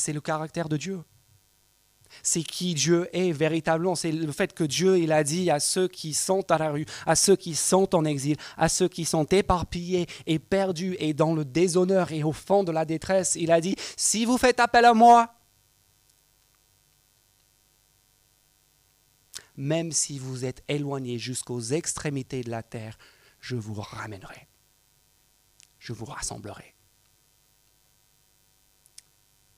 [0.00, 1.02] c'est le caractère de Dieu.
[2.22, 3.94] C'est qui Dieu est véritablement.
[3.94, 6.86] C'est le fait que Dieu, il a dit à ceux qui sont à la rue,
[7.06, 11.34] à ceux qui sont en exil, à ceux qui sont éparpillés et perdus et dans
[11.34, 14.84] le déshonneur et au fond de la détresse, il a dit, si vous faites appel
[14.84, 15.32] à moi,
[19.56, 22.98] même si vous êtes éloignés jusqu'aux extrémités de la terre,
[23.40, 24.48] je vous ramènerai.
[25.78, 26.74] Je vous rassemblerai.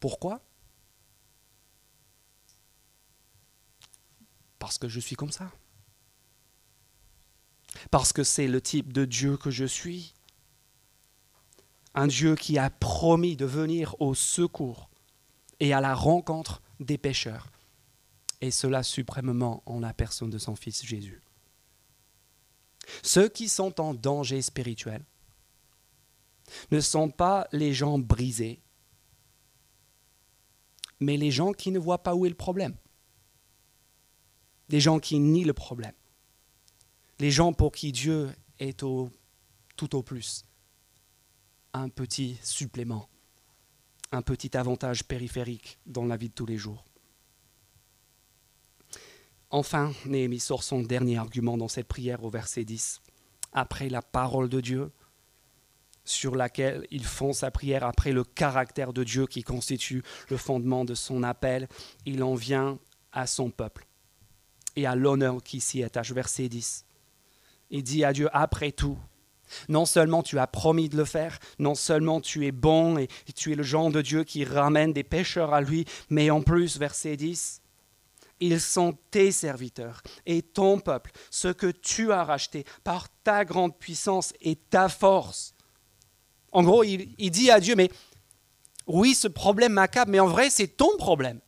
[0.03, 0.41] Pourquoi?
[4.59, 5.53] Parce que je suis comme ça.
[7.93, 10.13] Parce que c'est le type de Dieu que je suis.
[11.95, 14.91] Un Dieu qui a promis de venir au secours
[15.61, 17.53] et à la rencontre des pécheurs.
[18.41, 21.23] Et cela suprêmement en la personne de son Fils Jésus.
[23.05, 25.05] Ceux qui sont en danger spirituel
[26.73, 28.61] ne sont pas les gens brisés,
[31.03, 32.77] mais les gens qui ne voient pas où est le problème.
[34.69, 35.95] Des gens qui nient le problème.
[37.19, 39.11] Les gens pour qui Dieu est tout
[39.95, 40.45] au plus
[41.75, 43.09] un petit supplément,
[44.13, 46.85] un petit avantage périphérique dans la vie de tous les jours.
[49.51, 53.03] Enfin, Néhémie sort son dernier argument dans cette prière au verset 10.
[53.53, 54.93] Après la parole de Dieu,
[56.05, 60.85] sur laquelle il font sa prière, après le caractère de Dieu qui constitue le fondement
[60.85, 61.69] de son appel,
[62.07, 62.79] il en vient
[63.13, 63.87] à son peuple
[64.77, 66.13] et à l'honneur qui s'y attache.
[66.13, 66.87] Verset 10.
[67.71, 68.99] Il dit à Dieu, après tout,
[69.69, 73.53] non seulement tu as promis de le faire, non seulement tu es bon et tu
[73.53, 77.17] es le genre de Dieu qui ramène des pécheurs à lui, mais en plus, verset
[77.17, 77.63] 10,
[78.41, 83.79] ils sont tes serviteurs et ton peuple, ce que tu as racheté par ta grande
[83.79, 85.52] puissance et ta force.
[86.53, 87.91] En gros, il, dit à Dieu, mais
[88.87, 91.41] oui, ce problème m'accable, mais en vrai, c'est ton problème.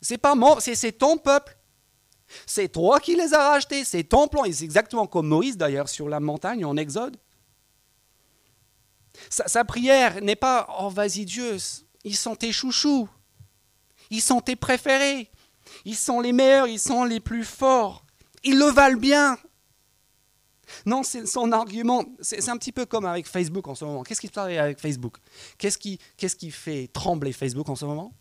[0.00, 1.56] C'est pas mon, c'est ton peuple.
[2.46, 4.44] C'est toi qui les as rachetés, c'est ton plan.
[4.52, 7.16] C'est exactement comme Moïse d'ailleurs sur la montagne en Exode.
[9.28, 11.56] Sa, prière n'est pas Oh vas-y Dieu,
[12.04, 13.08] ils sont tes chouchous,
[14.08, 15.28] ils sont tes préférés,
[15.84, 18.04] ils sont les meilleurs, ils sont les plus forts,
[18.44, 19.36] ils le valent bien.
[20.86, 22.04] Non, c'est son argument.
[22.20, 24.02] C'est un petit peu comme avec Facebook en ce moment.
[24.02, 25.16] Qu'est-ce qui se passe avec Facebook?
[25.58, 28.12] Qu'est-ce qui, fait trembler Facebook en ce moment?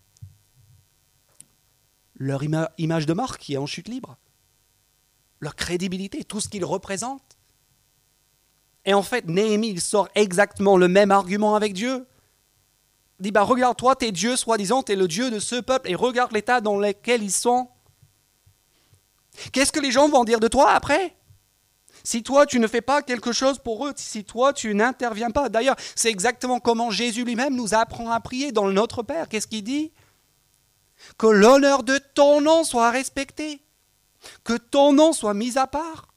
[2.15, 4.17] Leur image de marque qui est en chute libre,
[5.39, 7.37] leur crédibilité, tout ce qu'ils représentent.
[8.85, 12.05] Et en fait, Néhémie, il sort exactement le même argument avec Dieu.
[13.19, 15.95] Il dit, bah, regarde, toi, t'es Dieu, soi-disant, t'es le Dieu de ce peuple, et
[15.95, 17.69] regarde l'état dans lequel ils sont.
[19.51, 21.15] Qu'est-ce que les gens vont dire de toi après?
[22.03, 25.49] Si toi, tu ne fais pas quelque chose pour eux, si toi, tu n'interviens pas.
[25.49, 29.27] D'ailleurs, c'est exactement comment Jésus lui-même nous apprend à prier dans le Notre Père.
[29.27, 29.91] Qu'est-ce qu'il dit?
[31.17, 33.61] Que l'honneur de ton nom soit respecté,
[34.43, 36.09] que ton nom soit mis à part,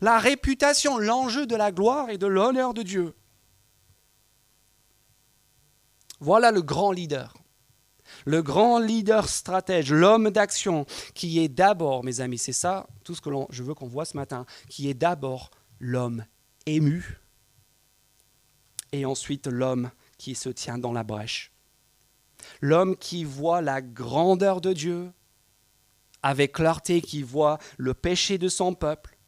[0.00, 3.14] la réputation, l'enjeu de la gloire et de l'honneur de Dieu.
[6.20, 7.34] Voilà le grand leader,
[8.30, 13.20] le grand leader stratège, l'homme d'action, qui est d'abord, mes amis, c'est ça tout ce
[13.20, 15.50] que je veux qu'on voit ce matin, qui est d'abord
[15.80, 16.24] l'homme
[16.66, 17.18] ému,
[18.92, 21.52] et ensuite l'homme qui se tient dans la brèche.
[22.60, 25.12] L'homme qui voit la grandeur de Dieu,
[26.22, 29.18] avec clarté qui voit le péché de son peuple,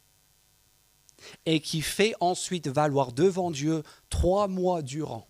[1.45, 5.27] et qui fait ensuite valoir devant Dieu trois mois durant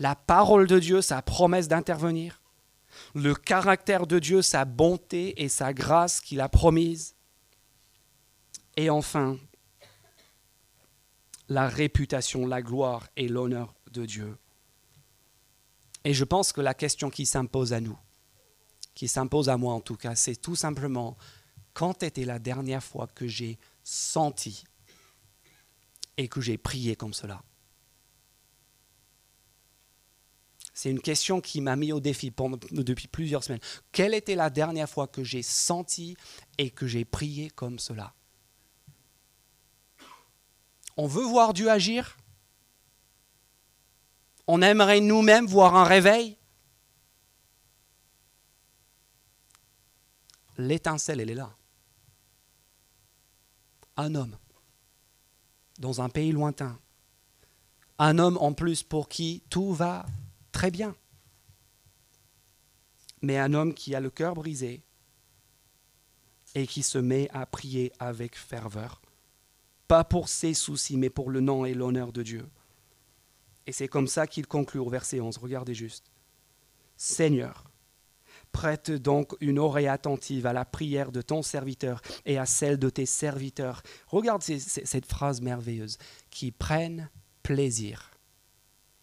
[0.00, 2.40] la parole de Dieu, sa promesse d'intervenir,
[3.14, 7.14] le caractère de Dieu, sa bonté et sa grâce qu'il a promise,
[8.76, 9.38] et enfin
[11.48, 14.38] la réputation, la gloire et l'honneur de Dieu.
[16.04, 17.98] Et je pense que la question qui s'impose à nous,
[18.94, 21.18] qui s'impose à moi en tout cas, c'est tout simplement
[21.74, 24.64] quand était la dernière fois que j'ai senti
[26.16, 27.42] et que j'ai prié comme cela?
[30.80, 32.32] C'est une question qui m'a mis au défi
[32.70, 33.60] depuis plusieurs semaines.
[33.92, 36.16] Quelle était la dernière fois que j'ai senti
[36.56, 38.14] et que j'ai prié comme cela?
[40.96, 42.16] On veut voir Dieu agir?
[44.46, 46.38] On aimerait nous-mêmes voir un réveil?
[50.56, 51.54] L'étincelle, elle est là.
[53.98, 54.38] Un homme,
[55.78, 56.80] dans un pays lointain.
[57.98, 60.06] Un homme en plus pour qui tout va
[60.52, 60.94] très bien.
[63.22, 64.82] Mais un homme qui a le cœur brisé
[66.54, 69.00] et qui se met à prier avec ferveur.
[69.88, 72.48] Pas pour ses soucis, mais pour le nom et l'honneur de Dieu.
[73.66, 75.36] Et c'est comme ça qu'il conclut au verset 11.
[75.38, 76.10] Regardez juste.
[76.96, 77.70] Seigneur,
[78.52, 82.90] prête donc une oreille attentive à la prière de ton serviteur et à celle de
[82.90, 83.82] tes serviteurs.
[84.06, 85.98] Regarde cette phrase merveilleuse.
[86.30, 87.10] Qui prennent
[87.42, 88.10] plaisir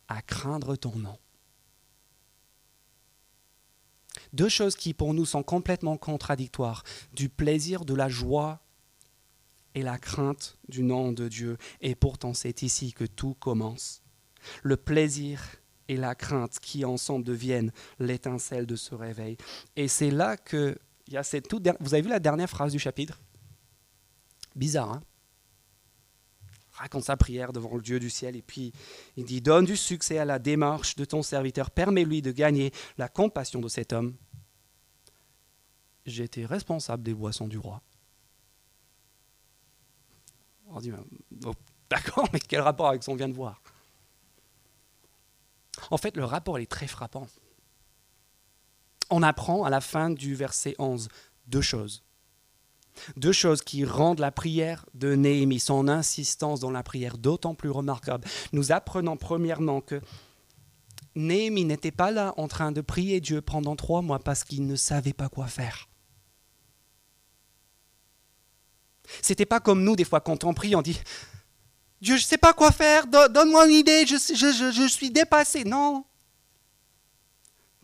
[0.08, 1.18] à craindre ton nom.
[4.34, 6.84] Deux choses qui pour nous sont complètement contradictoires.
[7.14, 8.62] Du plaisir, de la joie
[9.76, 11.58] et la crainte du nom de Dieu.
[11.82, 14.02] Et pourtant c'est ici que tout commence
[14.64, 15.42] le plaisir
[15.88, 19.38] et la crainte qui ensemble deviennent l'étincelle de ce réveil.
[19.76, 21.48] Et c'est là que il y a cette
[21.80, 23.22] Vous avez vu la dernière phrase du chapitre?
[24.56, 25.04] Bizarre, hein?
[26.78, 28.72] Raconte sa prière devant le Dieu du ciel et puis
[29.16, 33.10] il dit Donne du succès à la démarche de ton serviteur, permets-lui de gagner la
[33.10, 34.16] compassion de cet homme.
[36.06, 37.82] J'étais responsable des boissons du roi.
[40.70, 40.92] On dit
[41.46, 41.54] oh,
[41.90, 43.62] D'accord, mais quel rapport avec ce qu'on vient de voir?
[45.92, 47.28] En fait, le rapport est très frappant.
[49.10, 51.08] On apprend à la fin du verset 11
[51.46, 52.04] deux choses.
[53.16, 57.70] Deux choses qui rendent la prière de Néhémie, son insistance dans la prière, d'autant plus
[57.70, 58.28] remarquable.
[58.54, 60.02] Nous apprenons premièrement que
[61.16, 64.76] Néhémie n'était pas là en train de prier Dieu pendant trois mois parce qu'il ne
[64.76, 65.90] savait pas quoi faire.
[69.22, 71.00] C'était pas comme nous, des fois, quand on prie, on dit
[72.02, 75.64] Dieu, je ne sais pas quoi faire, donne-moi une idée, je, je suis dépassé.
[75.64, 76.06] Non.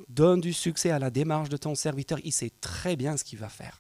[0.10, 3.40] Donne du succès à la démarche de ton serviteur, il sait très bien ce qu'il
[3.40, 3.80] va faire.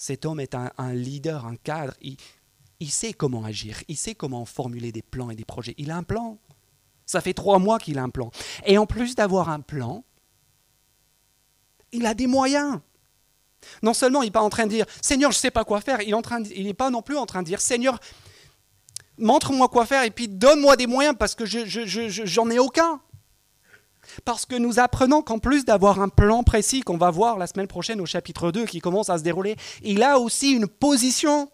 [0.00, 1.92] Cet homme est un, leader, un cadre.
[2.00, 3.82] Il, sait comment agir.
[3.86, 5.74] Il sait comment formuler des plans et des projets.
[5.76, 6.38] Il a un plan.
[7.04, 8.30] Ça fait trois mois qu'il a un plan.
[8.64, 10.02] Et en plus d'avoir un plan,
[11.92, 12.80] il a des moyens.
[13.82, 15.82] Non seulement il n'est pas en train de dire Seigneur, je ne sais pas quoi
[15.82, 18.00] faire, il n'est pas non plus en train de dire Seigneur,
[19.18, 21.66] montre-moi quoi faire et puis donne-moi des moyens parce que je
[22.24, 23.02] j'en ai aucun.
[24.24, 27.66] Parce que nous apprenons qu'en plus d'avoir un plan précis qu'on va voir la semaine
[27.66, 31.50] prochaine au chapitre 2 qui commence à se dérouler, il a aussi une position.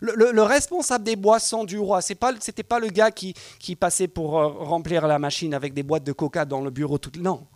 [0.00, 3.34] Le, responsable des boissons du roi, ce n'était pas, le gars qui,
[3.76, 6.98] passait pour euh, remplir la machine avec des boîtes de coca dans le bureau.
[6.98, 7.46] Tout, non.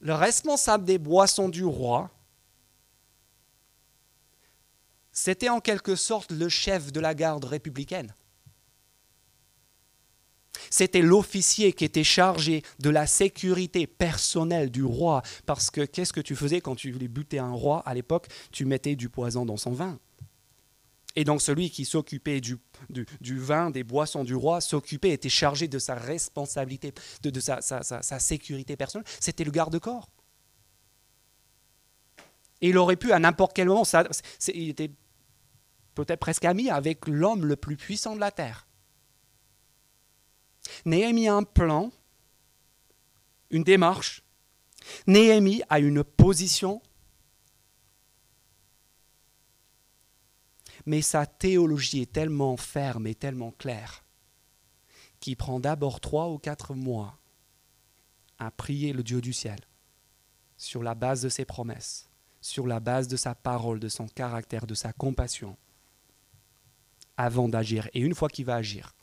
[0.00, 2.10] Le responsable des boissons du roi,
[5.12, 8.14] c'était en quelque sorte le chef de la garde républicaine.
[10.70, 15.22] C'était l'officier qui était chargé de la sécurité personnelle du roi.
[15.46, 18.26] Parce que qu'est-ce que tu faisais quand tu voulais buter un roi à l'époque?
[18.52, 19.98] Tu mettais du poison dans son vin.
[21.16, 22.58] Et donc celui qui s'occupait du,
[23.20, 26.92] vin, des boissons du roi, s'occupait, était chargé de sa responsabilité,
[27.22, 29.08] de, sa, sécurité personnelle.
[29.18, 30.10] C'était le garde-corps.
[32.60, 33.84] Et il aurait pu à n'importe quel moment,
[34.54, 34.90] il était
[35.94, 38.65] peut-être presque ami avec l'homme le plus puissant de la terre.
[40.84, 41.92] Néhémie a un plan,
[43.50, 44.22] une démarche.
[45.06, 46.82] Néhémie a une position.
[50.84, 54.04] Mais sa théologie est tellement ferme et tellement claire
[55.18, 57.18] qu'il prend d'abord trois ou quatre mois
[58.38, 59.58] à prier le Dieu du ciel
[60.56, 62.08] sur la base de ses promesses,
[62.40, 65.56] sur la base de sa parole, de son caractère, de sa compassion,
[67.16, 67.88] avant d'agir.
[67.94, 68.94] Et une fois qu'il va agir,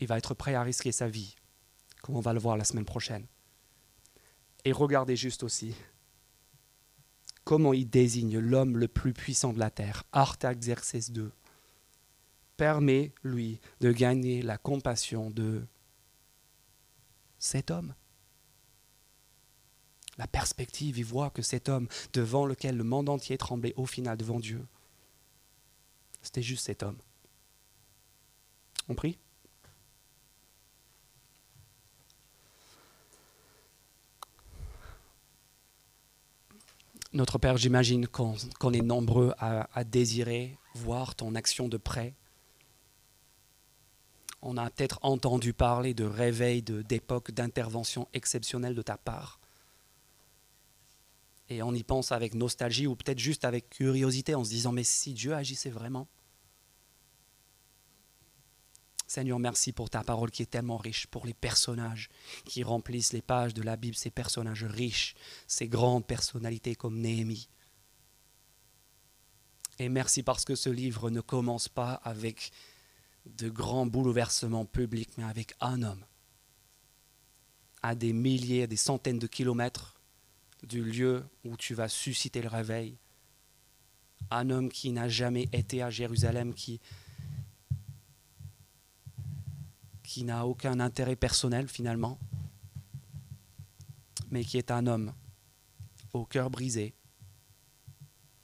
[0.00, 1.36] il va être prêt à risquer sa vie,
[2.02, 3.26] comme on va le voir la semaine prochaine.
[4.64, 5.74] Et regardez juste aussi
[7.44, 10.04] comment il désigne l'homme le plus puissant de la terre.
[10.12, 11.30] Artaxerxès II
[12.56, 15.66] permet, lui, de gagner la compassion de
[17.38, 17.94] cet homme.
[20.18, 24.18] La perspective, il voit que cet homme, devant lequel le monde entier tremblait au final
[24.18, 24.66] devant Dieu,
[26.20, 26.98] c'était juste cet homme.
[28.88, 29.18] On prie?
[37.12, 42.14] Notre Père, j'imagine qu'on est nombreux à, désirer voir ton action de près.
[44.42, 49.40] On a peut-être entendu parler de réveil, d'époque, d'intervention exceptionnelle de ta part.
[51.48, 54.84] Et on y pense avec nostalgie ou peut-être juste avec curiosité en se disant, mais
[54.84, 56.06] si Dieu agissait vraiment
[59.10, 62.10] Seigneur, merci pour ta parole qui est tellement riche, pour les personnages
[62.44, 65.16] qui remplissent les pages de la Bible, ces personnages riches,
[65.48, 67.48] ces grandes personnalités comme Néhémie.
[69.80, 72.52] Et merci parce que ce livre ne commence pas avec
[73.26, 76.04] de grands bouleversements publics, mais avec un homme,
[77.82, 80.00] à des milliers, des centaines de kilomètres
[80.62, 82.96] du lieu où tu vas susciter le réveil.
[84.30, 86.80] Un homme qui n'a jamais été à Jérusalem, qui
[90.10, 92.18] qui n'a aucun intérêt personnel finalement,
[94.32, 95.14] mais qui est un homme
[96.12, 96.96] au cœur brisé,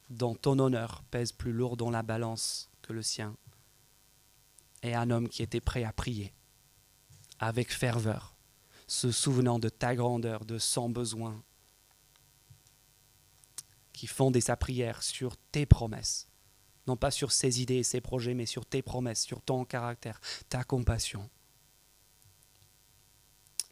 [0.08, 3.36] dont ton honneur pèse plus lourd dans la balance que le sien,
[4.84, 6.32] et un homme qui était prêt à prier
[7.40, 8.36] avec ferveur,
[8.86, 11.42] se souvenant de ta grandeur, de son besoin,
[13.92, 16.28] qui fondait sa prière sur tes promesses,
[16.86, 20.20] non pas sur ses idées et ses projets, mais sur tes promesses, sur ton caractère,
[20.48, 21.28] ta compassion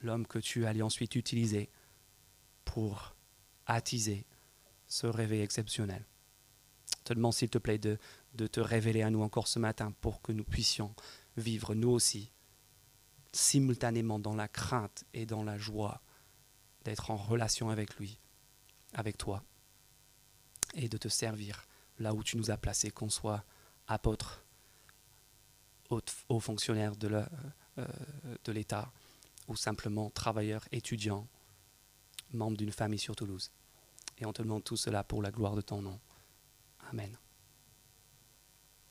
[0.04, 1.70] l'homme que tu allais ensuite utiliser
[2.64, 3.14] pour
[3.66, 4.26] attiser
[4.86, 6.04] ce réveil exceptionnel.
[7.04, 7.98] te demande s'il te plaît de,
[8.34, 10.94] de te révéler à nous encore ce matin pour que nous puissions
[11.36, 12.30] vivre nous aussi
[13.32, 16.00] simultanément dans la crainte et dans la joie
[16.84, 18.20] d'être en relation avec lui,
[18.92, 19.42] avec toi,
[20.74, 21.66] et de te servir
[21.98, 23.44] là où tu nous as placés, qu'on soit
[23.86, 24.44] apôtre,
[25.90, 27.22] haut, fonctionnaire de
[27.78, 27.86] euh,
[28.48, 28.92] l'État,
[29.48, 31.26] ou simplement travailleur, étudiant,
[32.32, 33.50] membre d'une famille sur Toulouse.
[34.18, 35.98] Et on te demande tout cela pour la gloire de ton nom.
[36.90, 37.16] Amen.